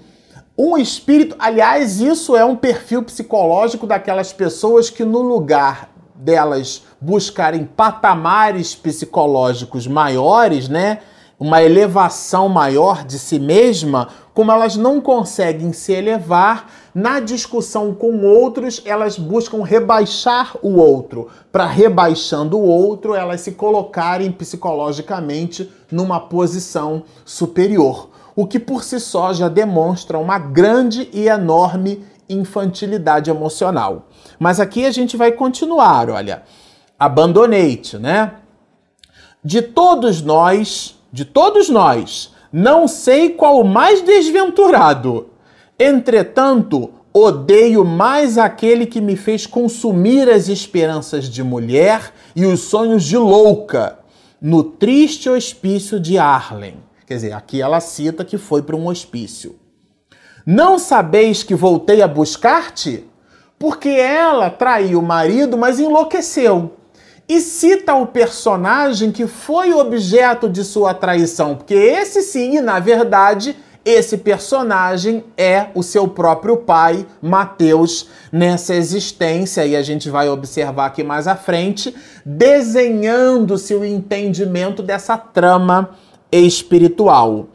um 0.57 0.77
espírito. 0.77 1.33
Aliás, 1.39 2.01
isso 2.01 2.35
é 2.35 2.43
um 2.43 2.57
perfil 2.57 3.01
psicológico 3.03 3.87
daquelas 3.87 4.33
pessoas 4.33 4.89
que, 4.89 5.05
no 5.05 5.21
lugar 5.21 5.89
delas 6.13 6.83
buscarem 6.99 7.63
patamares 7.63 8.75
psicológicos 8.75 9.87
maiores, 9.87 10.67
né? 10.67 10.99
Uma 11.39 11.63
elevação 11.63 12.49
maior 12.49 13.05
de 13.05 13.17
si 13.17 13.39
mesma, 13.39 14.09
como 14.33 14.51
elas 14.51 14.75
não 14.75 14.99
conseguem 14.99 15.71
se 15.71 15.93
elevar, 15.93 16.69
na 16.93 17.21
discussão 17.21 17.93
com 17.93 18.25
outros, 18.25 18.81
elas 18.85 19.17
buscam 19.17 19.63
rebaixar 19.63 20.57
o 20.61 20.77
outro. 20.77 21.29
Para 21.49 21.65
rebaixando 21.65 22.57
o 22.57 22.65
outro, 22.65 23.13
elas 23.13 23.39
se 23.41 23.53
colocarem 23.53 24.31
psicologicamente 24.31 25.71
numa 25.89 26.19
posição 26.19 27.03
superior. 27.23 28.14
O 28.35 28.45
que 28.45 28.59
por 28.59 28.83
si 28.83 28.99
só 28.99 29.33
já 29.33 29.47
demonstra 29.47 30.17
uma 30.17 30.37
grande 30.37 31.09
e 31.13 31.27
enorme 31.27 32.03
infantilidade 32.27 33.29
emocional. 33.29 34.07
Mas 34.37 34.59
aqui 34.59 34.85
a 34.85 34.91
gente 34.91 35.15
vai 35.15 35.31
continuar, 35.31 36.09
olha. 36.09 36.43
Abandonei-te, 36.97 37.97
né? 37.97 38.33
De 39.43 39.61
todos 39.61 40.21
nós, 40.21 40.99
de 41.11 41.23
todos 41.23 41.69
nós, 41.69 42.33
não 42.51 42.87
sei 42.87 43.29
qual 43.29 43.61
o 43.61 43.67
mais 43.67 44.01
desventurado 44.01 45.29
Entretanto, 45.77 46.89
odeio 47.13 47.83
mais 47.83 48.37
aquele 48.37 48.85
que 48.85 49.01
me 49.01 49.17
fez 49.17 49.45
consumir 49.45 50.29
as 50.29 50.47
esperanças 50.47 51.25
de 51.25 51.43
mulher 51.43 52.13
e 52.33 52.45
os 52.45 52.61
sonhos 52.61 53.03
de 53.03 53.17
louca 53.17 53.99
no 54.41 54.63
triste 54.63 55.29
hospício 55.29 55.99
de 55.99 56.17
Arlen. 56.17 56.75
Quer 57.05 57.15
dizer, 57.15 57.33
aqui 57.33 57.61
ela 57.61 57.79
cita 57.79 58.25
que 58.25 58.37
foi 58.37 58.63
para 58.63 58.75
um 58.75 58.87
hospício. 58.87 59.55
Não 60.45 60.79
sabeis 60.79 61.43
que 61.43 61.53
voltei 61.53 62.01
a 62.01 62.07
buscar-te? 62.07 63.05
Porque 63.59 63.89
ela 63.89 64.49
traiu 64.49 64.99
o 64.99 65.03
marido, 65.03 65.57
mas 65.57 65.79
enlouqueceu. 65.79 66.73
E 67.27 67.39
cita 67.41 67.95
o 67.95 68.07
personagem 68.07 69.11
que 69.11 69.25
foi 69.25 69.73
objeto 69.73 70.47
de 70.47 70.63
sua 70.63 70.93
traição, 70.93 71.55
porque 71.55 71.73
esse 71.73 72.21
sim, 72.21 72.59
na 72.61 72.79
verdade, 72.79 73.55
esse 73.83 74.17
personagem 74.17 75.23
é 75.37 75.67
o 75.73 75.83
seu 75.83 76.07
próprio 76.07 76.57
pai, 76.57 77.05
Mateus, 77.21 78.07
nessa 78.31 78.75
existência, 78.75 79.65
e 79.65 79.75
a 79.75 79.81
gente 79.81 80.09
vai 80.09 80.29
observar 80.29 80.87
aqui 80.87 81.03
mais 81.03 81.27
à 81.27 81.35
frente, 81.35 81.95
desenhando-se 82.25 83.73
o 83.75 83.85
entendimento 83.85 84.83
dessa 84.83 85.17
trama 85.17 85.91
espiritual. 86.31 87.47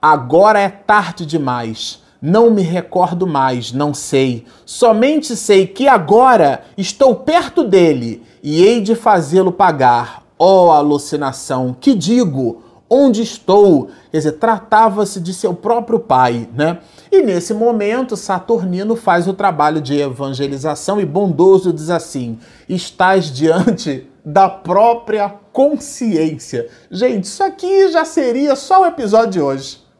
Agora 0.00 0.58
é 0.58 0.68
tarde 0.68 1.26
demais. 1.26 2.02
Não 2.22 2.50
me 2.50 2.62
recordo 2.62 3.26
mais, 3.26 3.72
não 3.72 3.94
sei. 3.94 4.44
Somente 4.66 5.34
sei 5.36 5.66
que 5.66 5.88
agora 5.88 6.64
estou 6.76 7.14
perto 7.14 7.64
dele 7.64 8.22
e 8.42 8.62
hei 8.62 8.80
de 8.80 8.94
fazê-lo 8.94 9.52
pagar. 9.52 10.22
Oh, 10.38 10.70
alucinação! 10.70 11.76
Que 11.78 11.94
digo? 11.94 12.62
onde 12.90 13.22
estou. 13.22 13.88
Quer 14.10 14.18
dizer, 14.18 14.32
tratava-se 14.32 15.20
de 15.20 15.32
seu 15.32 15.54
próprio 15.54 16.00
pai, 16.00 16.48
né? 16.52 16.78
E 17.12 17.22
nesse 17.22 17.54
momento, 17.54 18.16
Saturnino 18.16 18.96
faz 18.96 19.28
o 19.28 19.32
trabalho 19.32 19.80
de 19.80 19.96
evangelização 19.96 21.00
e 21.00 21.06
bondoso 21.06 21.72
diz 21.72 21.88
assim: 21.88 22.38
estás 22.68 23.30
diante 23.30 24.09
da 24.24 24.48
própria 24.48 25.28
consciência. 25.52 26.68
Gente, 26.90 27.24
isso 27.24 27.42
aqui 27.42 27.88
já 27.88 28.04
seria 28.04 28.54
só 28.54 28.82
o 28.82 28.86
episódio 28.86 29.30
de 29.30 29.40
hoje. 29.40 29.90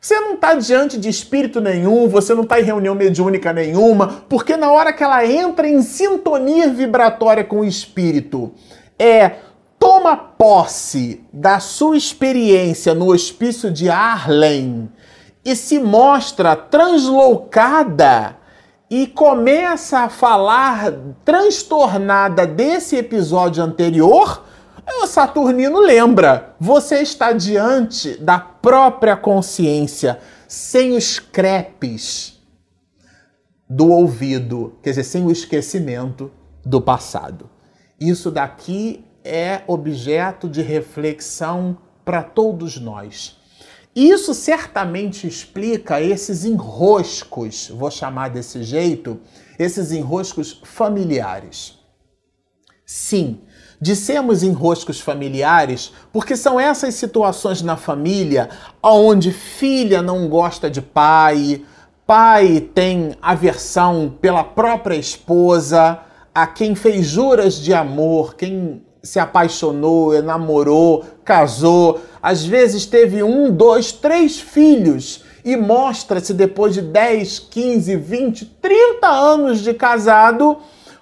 Você 0.00 0.20
não 0.20 0.34
está 0.34 0.54
diante 0.54 0.98
de 0.98 1.08
espírito 1.08 1.60
nenhum, 1.60 2.08
você 2.08 2.32
não 2.34 2.44
está 2.44 2.60
em 2.60 2.64
reunião 2.64 2.94
mediúnica 2.94 3.52
nenhuma, 3.52 4.24
porque 4.28 4.56
na 4.56 4.70
hora 4.70 4.92
que 4.92 5.02
ela 5.02 5.26
entra 5.26 5.66
em 5.66 5.82
sintonia 5.82 6.68
vibratória 6.68 7.42
com 7.42 7.60
o 7.60 7.64
espírito, 7.64 8.52
é 8.98 9.36
toma 9.78 10.16
posse 10.16 11.24
da 11.32 11.58
sua 11.58 11.96
experiência 11.96 12.94
no 12.94 13.12
hospício 13.12 13.70
de 13.70 13.88
Arlen 13.88 14.88
e 15.44 15.56
se 15.56 15.78
mostra 15.78 16.54
translocada 16.54 18.36
e 18.90 19.06
começa 19.06 20.00
a 20.00 20.08
falar 20.08 20.92
transtornada 21.24 22.46
desse 22.46 22.96
episódio 22.96 23.62
anterior, 23.62 24.44
o 25.02 25.06
Saturnino 25.06 25.80
lembra: 25.80 26.54
você 26.60 27.00
está 27.00 27.32
diante 27.32 28.16
da 28.18 28.38
própria 28.38 29.16
consciência, 29.16 30.20
sem 30.46 30.96
os 30.96 31.18
crepes 31.18 32.40
do 33.68 33.90
ouvido, 33.90 34.78
quer 34.82 34.90
dizer, 34.90 35.04
sem 35.04 35.24
o 35.24 35.32
esquecimento 35.32 36.30
do 36.64 36.80
passado. 36.80 37.50
Isso 37.98 38.30
daqui 38.30 39.04
é 39.24 39.62
objeto 39.66 40.48
de 40.48 40.62
reflexão 40.62 41.76
para 42.04 42.22
todos 42.22 42.78
nós. 42.78 43.40
Isso 43.96 44.34
certamente 44.34 45.26
explica 45.26 46.02
esses 46.02 46.44
enroscos, 46.44 47.70
vou 47.74 47.90
chamar 47.90 48.28
desse 48.28 48.62
jeito, 48.62 49.18
esses 49.58 49.90
enroscos 49.90 50.60
familiares. 50.62 51.78
Sim, 52.84 53.40
dissemos 53.80 54.42
enroscos 54.42 55.00
familiares 55.00 55.94
porque 56.12 56.36
são 56.36 56.60
essas 56.60 56.94
situações 56.94 57.62
na 57.62 57.78
família 57.78 58.50
onde 58.82 59.32
filha 59.32 60.02
não 60.02 60.28
gosta 60.28 60.68
de 60.68 60.82
pai, 60.82 61.64
pai 62.06 62.60
tem 62.60 63.16
aversão 63.22 64.14
pela 64.20 64.44
própria 64.44 64.96
esposa, 64.96 66.00
a 66.34 66.46
quem 66.46 66.74
fez 66.74 67.06
juras 67.06 67.54
de 67.54 67.72
amor, 67.72 68.34
quem 68.36 68.84
se 69.06 69.18
apaixonou, 69.18 70.20
namorou, 70.22 71.04
casou, 71.24 72.00
às 72.22 72.44
vezes 72.44 72.84
teve 72.84 73.22
um, 73.22 73.50
dois, 73.50 73.92
três 73.92 74.38
filhos 74.38 75.24
e 75.44 75.56
mostra-se 75.56 76.34
depois 76.34 76.74
de 76.74 76.82
10, 76.82 77.38
15, 77.38 77.96
20, 77.96 78.44
30 78.60 79.06
anos 79.06 79.60
de 79.60 79.72
casado 79.72 80.58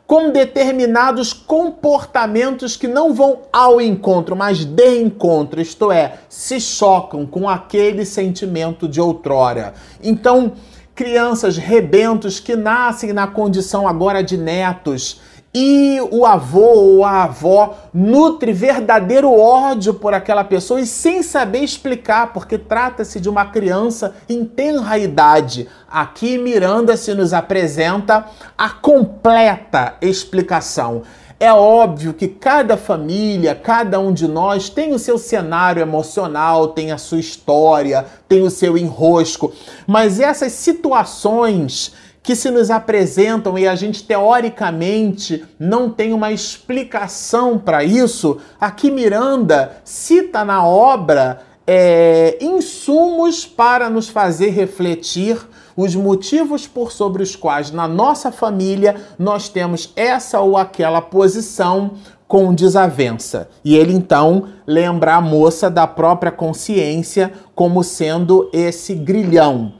com 0.07 0.31
determinados 0.31 1.33
comportamentos 1.33 2.77
que 2.77 2.87
não 2.87 3.15
vão 3.15 3.39
ao 3.51 3.81
encontro, 3.81 4.37
mas 4.37 4.63
de 4.63 5.01
encontro, 5.01 5.63
isto 5.63 5.91
é, 5.91 6.19
se 6.29 6.61
chocam 6.61 7.25
com 7.25 7.49
aquele 7.49 8.05
sentimento 8.05 8.87
de 8.87 9.01
outrora. 9.01 9.73
Então, 10.03 10.53
crianças 10.95 11.57
rebentos 11.57 12.39
que 12.39 12.55
nascem 12.55 13.13
na 13.15 13.27
condição 13.27 13.89
agora 13.89 14.23
de 14.23 14.37
netos 14.37 15.21
e 15.55 16.01
o 16.11 16.27
avô 16.27 16.75
ou 16.75 17.05
a 17.05 17.23
avó 17.25 17.77
nutre 17.95 18.53
verdadeiro 18.53 19.33
ódio 19.33 19.95
por 19.95 20.13
aquela 20.13 20.43
pessoa 20.43 20.81
e 20.81 20.87
sem 20.87 21.23
saber 21.23 21.61
explicar, 21.61 22.33
porque 22.33 22.59
trata-se 22.59 23.21
de 23.21 23.29
uma 23.29 23.45
criança 23.45 24.17
em 24.29 24.45
tenra 24.45 24.99
idade. 24.99 25.69
Aqui 25.89 26.37
Miranda 26.39 26.97
se 26.97 27.15
nos 27.15 27.33
apresenta 27.33 28.27
a 28.59 28.69
completa 28.69 29.95
explicação. 30.03 31.03
É 31.39 31.53
óbvio 31.53 32.15
que 32.15 32.27
cada 32.27 32.77
família, 32.77 33.55
cada 33.55 34.01
um 34.01 34.13
de 34.13 34.27
nós 34.27 34.69
tem 34.69 34.93
o 34.93 34.99
seu 34.99 35.19
cenário 35.19 35.83
emocional, 35.83 36.69
tem 36.69 36.91
a 36.91 36.99
sua 36.99 37.19
história, 37.19 38.07
tem 38.29 38.43
o 38.43 38.51
seu 38.51 38.79
enrosco, 38.79 39.53
mas 39.87 40.21
essas 40.21 40.53
situações 40.53 41.93
que 42.25 42.35
se 42.35 42.51
nos 42.51 42.71
apresentam 42.71 43.59
e 43.59 43.69
a 43.69 43.75
gente 43.75 44.03
teoricamente 44.03 45.45
não 45.59 45.91
tem 45.91 46.15
uma 46.15 46.33
explicação 46.33 47.59
para 47.59 47.85
isso, 47.85 48.39
aqui 48.59 48.91
Miranda 48.91 49.77
cita 49.85 50.43
na 50.43 50.67
obra 50.67 51.43
é, 51.67 52.39
insumos 52.41 53.45
para 53.45 53.91
nos 53.91 54.09
fazer 54.09 54.49
refletir 54.49 55.39
os 55.77 55.95
motivos 55.95 56.67
por 56.67 56.93
sobre 56.93 57.23
os 57.23 57.37
quais 57.37 57.71
na 57.71 57.87
nossa 57.87 58.33
família 58.33 58.97
nós 59.19 59.51
temos 59.51 59.93
essa 59.95 60.41
ou 60.41 60.57
aquela 60.57 61.03
posição 61.03 61.93
com 62.27 62.55
desavença. 62.55 63.51
E 63.63 63.77
ele 63.77 63.93
então 63.93 64.49
lembra 64.67 65.17
a 65.17 65.21
moça 65.21 65.69
da 65.69 65.87
própria 65.87 66.33
consciência 66.33 67.35
como 67.55 67.85
sendo 67.85 68.49
esse 68.51 68.95
grilhão. 68.95 69.75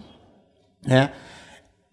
Né? 0.87 1.11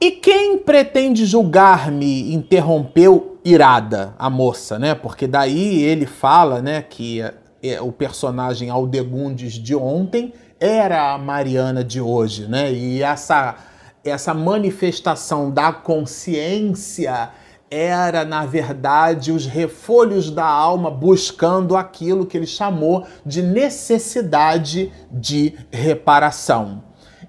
E 0.03 0.09
quem 0.09 0.57
pretende 0.57 1.27
julgar-me? 1.27 2.33
interrompeu 2.33 3.39
irada 3.45 4.15
a 4.17 4.31
moça, 4.31 4.79
né? 4.79 4.95
Porque 4.95 5.27
daí 5.27 5.83
ele 5.83 6.07
fala, 6.07 6.59
né, 6.59 6.81
que 6.81 7.21
é, 7.21 7.79
o 7.79 7.91
personagem 7.91 8.71
Aldegundes 8.71 9.53
de 9.53 9.75
ontem 9.75 10.33
era 10.59 11.13
a 11.13 11.19
Mariana 11.19 11.83
de 11.83 12.01
hoje, 12.01 12.47
né? 12.47 12.73
E 12.73 13.03
essa 13.03 13.55
essa 14.03 14.33
manifestação 14.33 15.51
da 15.51 15.71
consciência 15.71 17.29
era, 17.69 18.25
na 18.25 18.45
verdade, 18.47 19.31
os 19.31 19.45
refolhos 19.45 20.31
da 20.31 20.45
alma 20.47 20.89
buscando 20.89 21.77
aquilo 21.77 22.25
que 22.25 22.35
ele 22.35 22.47
chamou 22.47 23.05
de 23.23 23.43
necessidade 23.43 24.91
de 25.11 25.53
reparação. 25.71 26.83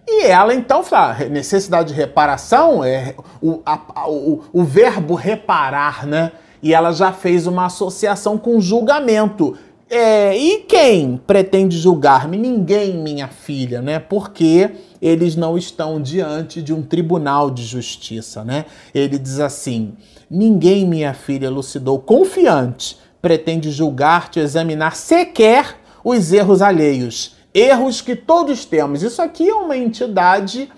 E 0.07 0.25
ela 0.25 0.55
então 0.55 0.83
fala: 0.83 1.15
necessidade 1.29 1.89
de 1.89 1.95
reparação 1.95 2.85
é 2.85 3.15
o, 3.41 3.61
a, 3.65 4.09
o, 4.09 4.43
o 4.53 4.65
verbo 4.65 5.15
reparar, 5.15 6.07
né? 6.07 6.33
E 6.63 6.73
ela 6.75 6.93
já 6.93 7.13
fez 7.13 7.47
uma 7.47 7.67
associação 7.67 8.39
com 8.39 8.61
julgamento. 8.61 9.57
É, 9.91 10.37
e 10.37 10.61
quem 10.61 11.21
pretende 11.27 11.77
julgar-me? 11.77 12.39
Ninguém, 12.39 12.95
minha 12.97 13.29
filha, 13.29 13.83
né? 13.83 13.99
Porque 13.99 14.71
eles 15.03 15.37
não 15.37 15.59
estão 15.59 16.01
diante 16.01 16.63
de 16.63 16.73
um 16.73 16.83
tribunal 16.83 17.51
de 17.51 17.63
justiça, 17.63 18.43
né? 18.43 18.65
Ele 18.95 19.19
diz 19.19 19.39
assim: 19.39 19.95
Ninguém, 20.31 20.87
minha 20.87 21.13
filha, 21.13 21.47
elucidou 21.47 21.99
confiante, 21.99 22.97
pretende 23.21 23.71
julgar-te, 23.71 24.41
examinar 24.41 24.97
sequer 24.97 25.77
os 26.03 26.33
erros 26.33 26.63
alheios 26.63 27.37
erros 27.55 28.01
que 28.01 28.17
todos 28.17 28.65
temos. 28.65 29.03
Isso 29.03 29.21
aqui 29.21 29.49
é 29.49 29.55
uma 29.55 29.77
entidade 29.77 30.71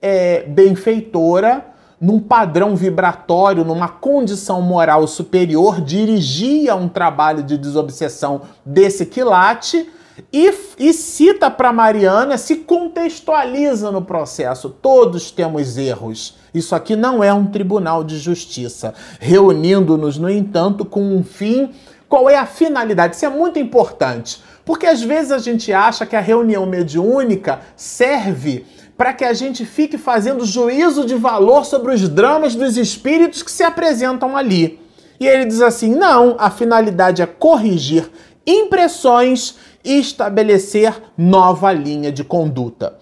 é, 0.00 0.42
benfeitora, 0.42 1.66
num 2.00 2.20
padrão 2.20 2.76
vibratório, 2.76 3.64
numa 3.64 3.88
condição 3.88 4.62
moral 4.62 5.06
superior, 5.08 5.80
dirigia 5.80 6.76
um 6.76 6.88
trabalho 6.88 7.42
de 7.42 7.58
desobsessão 7.58 8.42
desse 8.64 9.04
quilate 9.04 9.88
e, 10.32 10.52
e 10.78 10.92
cita 10.92 11.50
para 11.50 11.72
Mariana, 11.72 12.38
se 12.38 12.56
contextualiza 12.56 13.90
no 13.90 14.02
processo. 14.02 14.68
Todos 14.68 15.30
temos 15.30 15.76
erros. 15.76 16.36
Isso 16.54 16.74
aqui 16.74 16.94
não 16.94 17.22
é 17.22 17.32
um 17.32 17.46
tribunal 17.46 18.04
de 18.04 18.18
justiça, 18.18 18.94
reunindo-nos, 19.20 20.18
no 20.18 20.30
entanto, 20.30 20.84
com 20.84 21.02
um 21.02 21.24
fim. 21.24 21.70
Qual 22.08 22.28
é 22.28 22.36
a 22.36 22.46
finalidade? 22.46 23.16
Isso 23.16 23.26
é 23.26 23.28
muito 23.28 23.58
importante. 23.58 24.40
Porque 24.68 24.84
às 24.84 25.02
vezes 25.02 25.32
a 25.32 25.38
gente 25.38 25.72
acha 25.72 26.04
que 26.04 26.14
a 26.14 26.20
reunião 26.20 26.66
mediúnica 26.66 27.62
serve 27.74 28.66
para 28.98 29.14
que 29.14 29.24
a 29.24 29.32
gente 29.32 29.64
fique 29.64 29.96
fazendo 29.96 30.44
juízo 30.44 31.06
de 31.06 31.14
valor 31.14 31.64
sobre 31.64 31.94
os 31.94 32.06
dramas 32.06 32.54
dos 32.54 32.76
espíritos 32.76 33.42
que 33.42 33.50
se 33.50 33.62
apresentam 33.62 34.36
ali. 34.36 34.78
E 35.18 35.26
ele 35.26 35.46
diz 35.46 35.62
assim: 35.62 35.94
não, 35.94 36.36
a 36.38 36.50
finalidade 36.50 37.22
é 37.22 37.26
corrigir 37.26 38.10
impressões 38.46 39.54
e 39.82 39.98
estabelecer 39.98 40.92
nova 41.16 41.72
linha 41.72 42.12
de 42.12 42.22
conduta. 42.22 42.98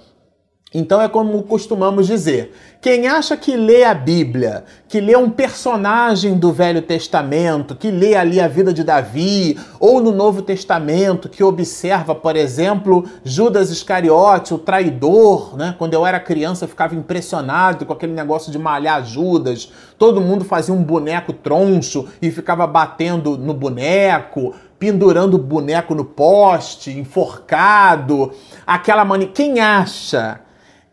Então 0.72 1.02
é 1.02 1.08
como 1.08 1.42
costumamos 1.42 2.06
dizer: 2.06 2.52
quem 2.86 3.08
acha 3.08 3.36
que 3.36 3.56
lê 3.56 3.82
a 3.82 3.92
Bíblia, 3.92 4.62
que 4.86 5.00
lê 5.00 5.16
um 5.16 5.28
personagem 5.28 6.38
do 6.38 6.52
Velho 6.52 6.80
Testamento, 6.80 7.74
que 7.74 7.90
lê 7.90 8.14
ali 8.14 8.40
a 8.40 8.46
vida 8.46 8.72
de 8.72 8.84
Davi, 8.84 9.58
ou 9.80 10.00
no 10.00 10.12
Novo 10.12 10.40
Testamento, 10.40 11.28
que 11.28 11.42
observa, 11.42 12.14
por 12.14 12.36
exemplo, 12.36 13.04
Judas 13.24 13.70
Iscariote, 13.70 14.54
o 14.54 14.58
traidor, 14.58 15.56
né? 15.56 15.74
Quando 15.76 15.94
eu 15.94 16.06
era 16.06 16.20
criança, 16.20 16.64
eu 16.64 16.68
ficava 16.68 16.94
impressionado 16.94 17.84
com 17.84 17.92
aquele 17.92 18.12
negócio 18.12 18.52
de 18.52 18.58
malhar 18.58 19.04
Judas. 19.04 19.68
Todo 19.98 20.20
mundo 20.20 20.44
fazia 20.44 20.72
um 20.72 20.84
boneco 20.84 21.32
troncho 21.32 22.06
e 22.22 22.30
ficava 22.30 22.68
batendo 22.68 23.36
no 23.36 23.52
boneco 23.52 24.54
pendurando 24.78 25.34
o 25.34 25.38
boneco 25.38 25.92
no 25.92 26.04
poste, 26.04 26.92
enforcado, 26.92 28.30
aquela 28.64 29.04
mani... 29.04 29.26
Quem 29.26 29.58
acha 29.58 30.45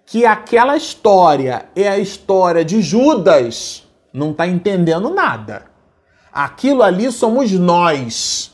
que 0.05 0.25
aquela 0.25 0.75
história 0.75 1.65
é 1.75 1.87
a 1.87 1.97
história 1.97 2.63
de 2.63 2.81
Judas, 2.81 3.87
não 4.11 4.31
está 4.31 4.47
entendendo 4.47 5.09
nada. 5.09 5.65
Aquilo 6.31 6.83
ali 6.83 7.11
somos 7.11 7.51
nós. 7.51 8.51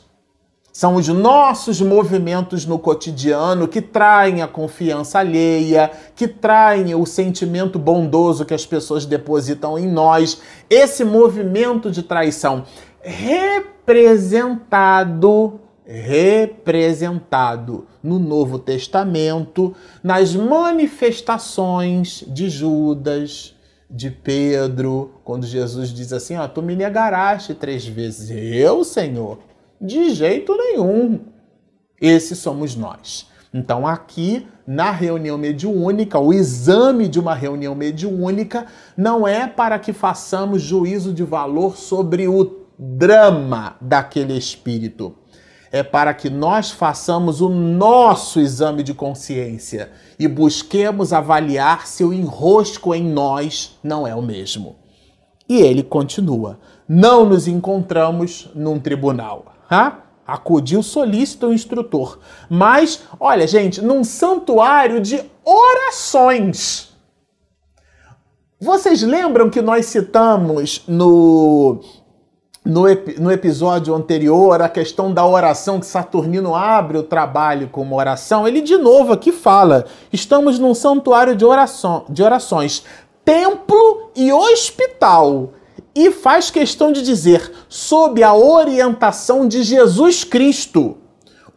São 0.71 0.95
os 0.95 1.07
nossos 1.09 1.81
movimentos 1.81 2.65
no 2.65 2.79
cotidiano 2.79 3.67
que 3.67 3.81
traem 3.81 4.41
a 4.41 4.47
confiança 4.47 5.19
alheia, 5.19 5.91
que 6.15 6.25
traem 6.25 6.95
o 6.95 7.05
sentimento 7.05 7.77
bondoso 7.77 8.45
que 8.45 8.53
as 8.53 8.65
pessoas 8.65 9.05
depositam 9.05 9.77
em 9.77 9.87
nós. 9.87 10.41
Esse 10.69 11.03
movimento 11.03 11.91
de 11.91 12.01
traição 12.01 12.63
representado 13.01 15.59
representado 15.89 17.87
no 18.03 18.19
Novo 18.19 18.59
Testamento, 18.59 19.73
nas 20.03 20.35
manifestações 20.35 22.23
de 22.27 22.47
Judas, 22.47 23.55
de 23.89 24.11
Pedro, 24.11 25.15
quando 25.23 25.47
Jesus 25.47 25.89
diz 25.89 26.13
assim: 26.13 26.37
Ó, 26.37 26.47
tu 26.47 26.61
me 26.61 26.75
negaraste 26.75 27.55
três 27.55 27.87
vezes. 27.87 28.29
Eu, 28.29 28.83
Senhor, 28.83 29.39
de 29.81 30.11
jeito 30.11 30.55
nenhum. 30.55 31.21
Esses 31.99 32.37
somos 32.37 32.75
nós. 32.75 33.27
Então, 33.51 33.87
aqui 33.87 34.47
na 34.67 34.91
reunião 34.91 35.39
mediúnica, 35.39 36.19
o 36.19 36.31
exame 36.31 37.07
de 37.07 37.19
uma 37.19 37.33
reunião 37.33 37.73
mediúnica 37.73 38.67
não 38.95 39.27
é 39.27 39.47
para 39.47 39.79
que 39.79 39.91
façamos 39.91 40.61
juízo 40.61 41.11
de 41.11 41.23
valor 41.23 41.75
sobre 41.75 42.27
o 42.27 42.67
drama 42.77 43.75
daquele 43.81 44.37
espírito 44.37 45.15
é 45.71 45.83
para 45.83 46.13
que 46.13 46.29
nós 46.29 46.71
façamos 46.71 47.41
o 47.41 47.49
nosso 47.49 48.39
exame 48.39 48.83
de 48.83 48.93
consciência 48.93 49.91
e 50.17 50.27
busquemos 50.27 51.13
avaliar 51.13 51.87
se 51.87 52.03
o 52.03 52.13
enrosco 52.13 52.93
em 52.95 53.03
nós 53.03 53.77
não 53.83 54.05
é 54.07 54.15
o 54.15 54.21
mesmo. 54.21 54.77
E 55.47 55.59
ele 55.61 55.83
continua: 55.83 56.59
não 56.87 57.25
nos 57.25 57.47
encontramos 57.47 58.49
num 58.53 58.79
tribunal. 58.79 59.53
Ha? 59.69 60.03
Acudiu 60.25 60.83
solícito 60.83 61.47
o 61.47 61.53
instrutor. 61.53 62.19
Mas, 62.49 63.01
olha, 63.19 63.47
gente, 63.47 63.81
num 63.81 64.03
santuário 64.03 65.01
de 65.01 65.23
orações. 65.43 66.89
Vocês 68.61 69.01
lembram 69.01 69.49
que 69.49 69.61
nós 69.61 69.85
citamos 69.85 70.83
no, 70.87 71.79
no, 72.65 72.83
no, 73.17 73.31
episódio 73.31 73.95
anterior 73.95 74.61
a 74.61 74.69
questão 74.69 75.13
da 75.13 75.25
oração, 75.25 75.79
que 75.79 75.85
Saturnino 75.85 76.53
abre 76.53 76.97
o 76.97 77.03
trabalho 77.03 77.69
com 77.69 77.81
uma 77.81 77.95
oração? 77.95 78.47
Ele 78.47 78.61
de 78.61 78.77
novo 78.77 79.13
aqui 79.13 79.31
fala: 79.31 79.85
estamos 80.11 80.59
num 80.59 80.73
santuário 80.73 81.35
de, 81.35 81.45
oração, 81.45 82.05
de 82.09 82.21
orações, 82.21 82.83
templo 83.23 84.11
e 84.15 84.31
hospital 84.31 85.53
e 85.95 86.11
faz 86.11 86.49
questão 86.49 86.91
de 86.91 87.01
dizer, 87.01 87.51
sob 87.67 88.23
a 88.23 88.33
orientação 88.33 89.47
de 89.47 89.63
Jesus 89.63 90.23
Cristo, 90.23 90.97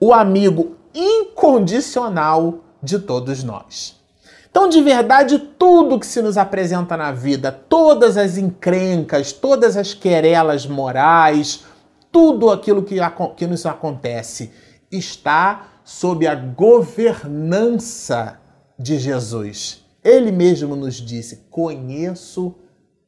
o 0.01 0.13
amigo 0.13 0.77
incondicional 0.95 2.61
de 2.83 2.99
todos 2.99 3.45
nós. 3.45 4.02
Então, 4.53 4.69
de 4.69 4.83
verdade, 4.83 5.39
tudo 5.39 5.99
que 5.99 6.07
se 6.07 6.21
nos 6.21 6.37
apresenta 6.37 6.95
na 6.95 7.11
vida, 7.11 7.51
todas 7.51 8.19
as 8.19 8.37
encrencas, 8.37 9.33
todas 9.33 9.79
as 9.79 9.95
querelas 9.95 10.67
morais, 10.67 11.65
tudo 12.13 12.51
aquilo 12.51 12.83
que, 12.83 12.97
que 13.35 13.47
nos 13.47 13.65
acontece 13.65 14.53
está 14.91 15.69
sob 15.83 16.27
a 16.27 16.35
governança 16.35 17.59
de 18.79 18.99
Jesus. 18.99 19.83
Ele 20.05 20.31
mesmo 20.31 20.77
nos 20.77 20.97
disse: 20.97 21.47
Conheço 21.51 22.55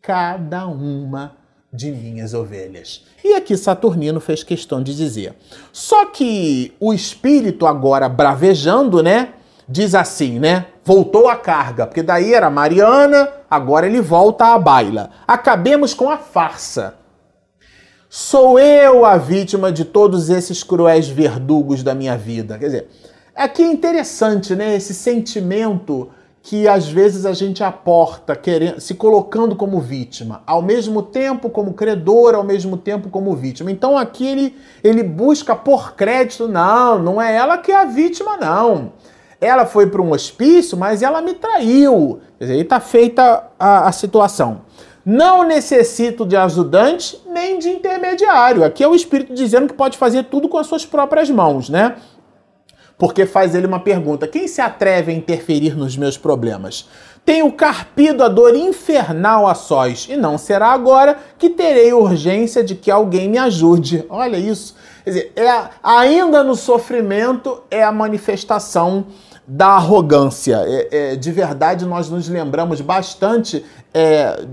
cada 0.00 0.66
uma 0.66 1.37
de 1.70 1.90
minhas 1.90 2.33
ovelhas. 2.33 3.04
E 3.22 3.35
aqui 3.35 3.54
Saturnino 3.54 4.18
fez 4.18 4.42
questão 4.42 4.83
de 4.83 4.96
dizer. 4.96 5.35
Só 5.70 6.07
que 6.07 6.72
o 6.80 6.94
espírito 6.94 7.66
agora 7.66 8.09
bravejando, 8.09 9.02
né? 9.02 9.35
Diz 9.68 9.94
assim, 9.94 10.38
né? 10.38 10.66
Voltou 10.85 11.29
a 11.29 11.37
carga, 11.37 11.87
porque 11.87 12.03
daí 12.03 12.35
era 12.35 12.50
Mariana, 12.50 13.29
agora 13.50 13.87
ele 13.87 14.00
volta 14.00 14.55
à 14.55 14.59
baila. 14.59 15.11
Acabemos 15.27 15.94
com 15.94 16.11
a 16.11 16.18
farsa. 16.18 16.94
Sou 18.09 18.59
eu 18.61 19.05
a 19.05 19.16
vítima 19.16 19.72
de 19.72 19.85
todos 19.85 20.31
esses 20.31 20.62
cruéis 20.62 21.09
verdugos 21.09 21.83
da 21.83 21.94
minha 21.94 22.16
vida. 22.16 22.59
Quer 22.59 22.66
dizer, 22.66 22.88
aqui 23.35 23.62
é 23.62 23.72
interessante, 23.72 24.55
né? 24.55 24.77
Esse 24.77 24.94
sentimento 24.94 26.11
que 26.44 26.68
às 26.68 26.87
vezes 26.87 27.24
a 27.24 27.33
gente 27.33 27.64
aporta, 27.64 28.37
querendo, 28.37 28.79
se 28.79 28.94
colocando 28.94 29.57
como 29.57 29.81
vítima, 29.81 30.42
ao 30.46 30.61
mesmo 30.61 31.03
tempo 31.03 31.48
como 31.48 31.72
credor, 31.72 32.35
ao 32.35 32.44
mesmo 32.44 32.77
tempo 32.77 33.09
como 33.09 33.35
vítima. 33.35 33.70
Então 33.70 33.96
aqui 33.96 34.27
ele, 34.27 34.57
ele 34.85 35.03
busca 35.03 35.57
por 35.57 35.94
crédito, 35.94 36.46
não, 36.46 36.98
não 36.98 37.20
é 37.20 37.35
ela 37.35 37.57
que 37.57 37.72
é 37.72 37.77
a 37.77 37.87
vítima, 37.87 38.37
não. 38.37 38.92
Ela 39.40 39.66
foi 39.66 39.87
para 39.87 40.01
um 40.01 40.12
hospício, 40.12 40.77
mas 40.77 41.03
ela 41.03 41.20
me 41.20 41.35
traiu. 41.35 42.20
Quer 42.38 42.44
dizer, 42.44 42.55
aí 42.55 42.61
está 42.61 42.81
feita 42.81 43.44
a, 43.59 43.88
a 43.88 43.92
situação. 43.92 44.62
Não 45.05 45.42
necessito 45.42 46.25
de 46.25 46.37
ajudante 46.37 47.20
nem 47.27 47.59
de 47.59 47.68
intermediário. 47.68 48.64
Aqui 48.64 48.83
é 48.83 48.88
o 48.88 48.94
Espírito 48.94 49.35
dizendo 49.35 49.68
que 49.68 49.75
pode 49.75 49.99
fazer 49.99 50.25
tudo 50.25 50.49
com 50.49 50.57
as 50.57 50.66
suas 50.66 50.87
próprias 50.87 51.29
mãos, 51.29 51.68
né? 51.68 51.97
porque 52.99 53.27
faz 53.27 53.55
ele 53.55 53.66
uma 53.66 53.81
pergunta: 53.81 54.27
quem 54.27 54.49
se 54.49 54.61
atreve 54.61 55.12
a 55.12 55.14
interferir 55.14 55.77
nos 55.77 55.97
meus 55.97 56.16
problemas? 56.16 56.88
Tenho 57.25 57.51
carpido 57.53 58.23
a 58.23 58.29
dor 58.29 58.55
infernal 58.55 59.47
a 59.47 59.55
sós, 59.55 60.07
e 60.11 60.16
não 60.16 60.37
será 60.37 60.68
agora 60.68 61.18
que 61.38 61.51
terei 61.51 61.92
urgência 61.92 62.62
de 62.62 62.75
que 62.75 62.90
alguém 62.90 63.29
me 63.29 63.38
ajude. 63.38 64.05
Olha 64.09 64.37
isso. 64.37 64.75
Quer 65.05 65.11
dizer, 65.11 65.33
é, 65.37 65.69
ainda 65.83 66.43
no 66.43 66.55
sofrimento 66.55 67.62
é 67.71 67.85
a 67.85 67.93
manifestação 67.93 69.07
da 69.47 69.69
arrogância. 69.69 70.62
É, 70.67 71.12
é, 71.12 71.17
de 71.17 71.31
verdade, 71.31 71.85
nós 71.85 72.09
nos 72.09 72.27
lembramos 72.27 72.81
bastante 72.81 73.62
é, 73.93 74.47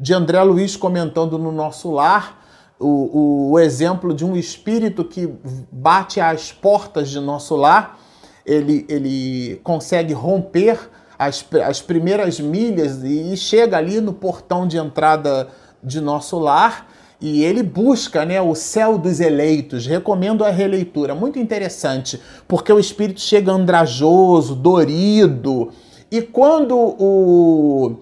de 0.00 0.12
André 0.12 0.42
Luiz 0.42 0.76
comentando 0.76 1.38
no 1.38 1.52
nosso 1.52 1.92
lar 1.92 2.44
o, 2.78 3.52
o, 3.52 3.58
exemplo 3.60 4.12
de 4.12 4.24
um 4.24 4.36
espírito 4.36 5.04
que 5.04 5.32
bate 5.70 6.20
às 6.20 6.50
portas 6.50 7.08
de 7.08 7.20
nosso 7.20 7.54
lar, 7.54 7.98
ele, 8.44 8.84
ele 8.88 9.60
consegue 9.62 10.12
romper 10.12 10.90
as, 11.16 11.46
as 11.64 11.80
primeiras 11.80 12.40
milhas 12.40 13.02
e 13.04 13.36
chega 13.36 13.78
ali 13.78 14.00
no 14.00 14.12
portão 14.12 14.66
de 14.66 14.76
entrada 14.76 15.48
de 15.82 16.00
nosso 16.00 16.38
lar 16.38 16.88
e 17.20 17.44
ele 17.44 17.62
busca 17.62 18.24
né, 18.24 18.40
o 18.40 18.54
céu 18.54 18.98
dos 18.98 19.20
eleitos. 19.20 19.86
Recomendo 19.86 20.44
a 20.44 20.50
releitura, 20.50 21.14
muito 21.14 21.38
interessante, 21.38 22.20
porque 22.46 22.72
o 22.72 22.78
espírito 22.78 23.20
chega 23.20 23.52
andrajoso, 23.52 24.54
dorido, 24.54 25.70
e 26.10 26.22
quando 26.22 26.76
o, 26.76 27.96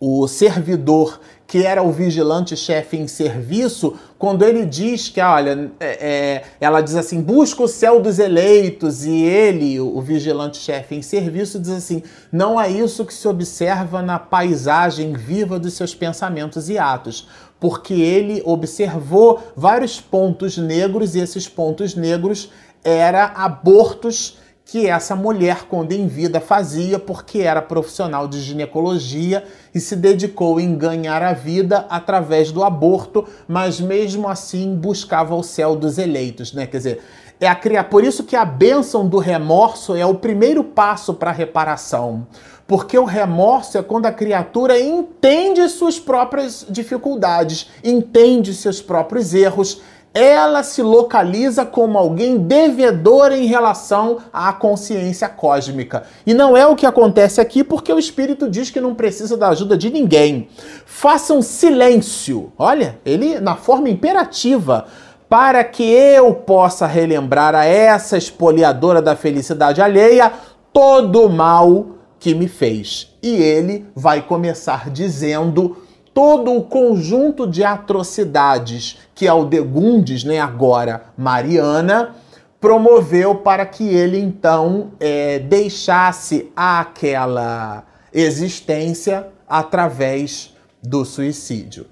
o 0.00 0.26
servidor 0.26 1.20
que 1.52 1.66
era 1.66 1.82
o 1.82 1.92
vigilante-chefe 1.92 2.96
em 2.96 3.06
serviço, 3.06 3.94
quando 4.18 4.42
ele 4.42 4.64
diz 4.64 5.10
que, 5.10 5.20
olha, 5.20 5.70
é, 5.78 6.08
é, 6.08 6.44
ela 6.58 6.80
diz 6.80 6.96
assim, 6.96 7.20
busca 7.20 7.62
o 7.62 7.68
céu 7.68 8.00
dos 8.00 8.18
eleitos, 8.18 9.04
e 9.04 9.22
ele, 9.22 9.78
o 9.78 10.00
vigilante-chefe 10.00 10.94
em 10.94 11.02
serviço, 11.02 11.60
diz 11.60 11.72
assim: 11.72 12.02
não 12.32 12.58
é 12.58 12.70
isso 12.70 13.04
que 13.04 13.12
se 13.12 13.28
observa 13.28 14.00
na 14.00 14.18
paisagem 14.18 15.12
viva 15.12 15.58
dos 15.58 15.74
seus 15.74 15.94
pensamentos 15.94 16.70
e 16.70 16.78
atos, 16.78 17.28
porque 17.62 17.94
ele 17.94 18.42
observou 18.44 19.40
vários 19.54 20.00
pontos 20.00 20.58
negros, 20.58 21.14
e 21.14 21.20
esses 21.20 21.46
pontos 21.46 21.94
negros 21.94 22.50
eram 22.82 23.30
abortos 23.36 24.36
que 24.64 24.88
essa 24.88 25.14
mulher, 25.14 25.66
quando 25.68 25.92
em 25.92 26.08
vida, 26.08 26.40
fazia 26.40 26.98
porque 26.98 27.38
era 27.38 27.62
profissional 27.62 28.26
de 28.26 28.40
ginecologia 28.40 29.44
e 29.72 29.78
se 29.78 29.94
dedicou 29.94 30.58
em 30.58 30.76
ganhar 30.76 31.22
a 31.22 31.32
vida 31.32 31.86
através 31.88 32.50
do 32.50 32.64
aborto, 32.64 33.28
mas 33.46 33.78
mesmo 33.78 34.28
assim 34.28 34.74
buscava 34.74 35.36
o 35.36 35.42
céu 35.44 35.76
dos 35.76 35.98
eleitos, 35.98 36.52
né? 36.52 36.66
Quer 36.66 36.78
dizer, 36.78 37.00
é 37.42 37.48
a 37.48 37.56
criar. 37.56 37.84
Por 37.84 38.04
isso 38.04 38.22
que 38.22 38.36
a 38.36 38.44
bênção 38.44 39.06
do 39.06 39.18
remorso 39.18 39.96
é 39.96 40.06
o 40.06 40.14
primeiro 40.14 40.62
passo 40.62 41.12
para 41.12 41.30
a 41.30 41.34
reparação. 41.34 42.24
Porque 42.68 42.96
o 42.96 43.04
remorso 43.04 43.76
é 43.76 43.82
quando 43.82 44.06
a 44.06 44.12
criatura 44.12 44.78
entende 44.78 45.68
suas 45.68 45.98
próprias 45.98 46.64
dificuldades, 46.70 47.68
entende 47.82 48.54
seus 48.54 48.80
próprios 48.80 49.34
erros, 49.34 49.82
ela 50.14 50.62
se 50.62 50.82
localiza 50.82 51.66
como 51.66 51.98
alguém 51.98 52.38
devedor 52.38 53.32
em 53.32 53.46
relação 53.46 54.18
à 54.32 54.52
consciência 54.52 55.28
cósmica. 55.28 56.04
E 56.24 56.32
não 56.32 56.56
é 56.56 56.64
o 56.64 56.76
que 56.76 56.86
acontece 56.86 57.40
aqui, 57.40 57.64
porque 57.64 57.92
o 57.92 57.98
espírito 57.98 58.48
diz 58.48 58.70
que 58.70 58.80
não 58.80 58.94
precisa 58.94 59.36
da 59.36 59.48
ajuda 59.48 59.76
de 59.76 59.90
ninguém. 59.90 60.48
Façam 60.86 61.42
silêncio. 61.42 62.52
Olha, 62.56 63.00
ele 63.04 63.40
na 63.40 63.56
forma 63.56 63.88
imperativa. 63.88 64.86
Para 65.32 65.64
que 65.64 65.82
eu 65.82 66.34
possa 66.34 66.86
relembrar 66.86 67.54
a 67.54 67.64
essa 67.64 68.18
espoliadora 68.18 69.00
da 69.00 69.16
felicidade 69.16 69.80
alheia 69.80 70.30
todo 70.70 71.24
o 71.24 71.30
mal 71.30 71.86
que 72.20 72.34
me 72.34 72.46
fez. 72.46 73.16
E 73.22 73.36
ele 73.36 73.86
vai 73.96 74.20
começar 74.20 74.90
dizendo 74.90 75.78
todo 76.12 76.54
o 76.54 76.62
conjunto 76.62 77.46
de 77.46 77.64
atrocidades 77.64 78.98
que 79.14 79.26
Aldegundes, 79.26 80.22
né, 80.22 80.38
agora 80.38 81.04
Mariana, 81.16 82.14
promoveu 82.60 83.36
para 83.36 83.64
que 83.64 83.88
ele 83.88 84.18
então 84.18 84.90
é, 85.00 85.38
deixasse 85.38 86.52
aquela 86.54 87.84
existência 88.12 89.28
através 89.48 90.54
do 90.82 91.06
suicídio. 91.06 91.86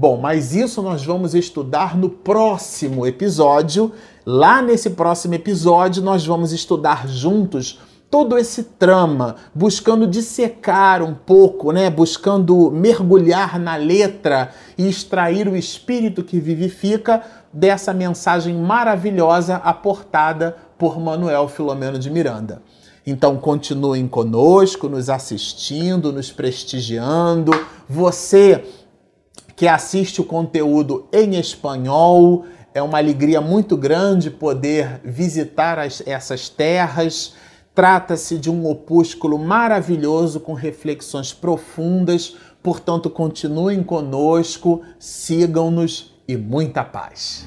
Bom, 0.00 0.16
mas 0.16 0.54
isso 0.54 0.80
nós 0.80 1.04
vamos 1.04 1.34
estudar 1.34 1.94
no 1.94 2.08
próximo 2.08 3.06
episódio. 3.06 3.92
Lá 4.24 4.62
nesse 4.62 4.88
próximo 4.88 5.34
episódio, 5.34 6.02
nós 6.02 6.24
vamos 6.24 6.52
estudar 6.52 7.06
juntos 7.06 7.78
todo 8.10 8.38
esse 8.38 8.62
trama, 8.62 9.36
buscando 9.54 10.06
dissecar 10.06 11.02
um 11.02 11.12
pouco, 11.12 11.70
né, 11.70 11.90
buscando 11.90 12.70
mergulhar 12.70 13.58
na 13.58 13.76
letra 13.76 14.54
e 14.78 14.88
extrair 14.88 15.46
o 15.46 15.54
espírito 15.54 16.24
que 16.24 16.40
vivifica 16.40 17.22
dessa 17.52 17.92
mensagem 17.92 18.54
maravilhosa 18.54 19.56
aportada 19.56 20.56
por 20.78 20.98
Manuel 20.98 21.46
Filomeno 21.46 21.98
de 21.98 22.08
Miranda. 22.08 22.62
Então 23.06 23.36
continuem 23.36 24.08
conosco, 24.08 24.88
nos 24.88 25.10
assistindo, 25.10 26.10
nos 26.10 26.30
prestigiando. 26.30 27.52
Você 27.88 28.64
que 29.60 29.68
assiste 29.68 30.22
o 30.22 30.24
conteúdo 30.24 31.06
em 31.12 31.38
espanhol, 31.38 32.46
é 32.72 32.80
uma 32.80 32.96
alegria 32.96 33.42
muito 33.42 33.76
grande 33.76 34.30
poder 34.30 35.02
visitar 35.04 35.78
as, 35.78 36.02
essas 36.06 36.48
terras. 36.48 37.34
Trata-se 37.74 38.38
de 38.38 38.48
um 38.50 38.66
opúsculo 38.66 39.38
maravilhoso 39.38 40.40
com 40.40 40.54
reflexões 40.54 41.34
profundas, 41.34 42.38
portanto, 42.62 43.10
continuem 43.10 43.82
conosco, 43.82 44.80
sigam-nos 44.98 46.14
e 46.26 46.38
muita 46.38 46.82
paz. 46.82 47.46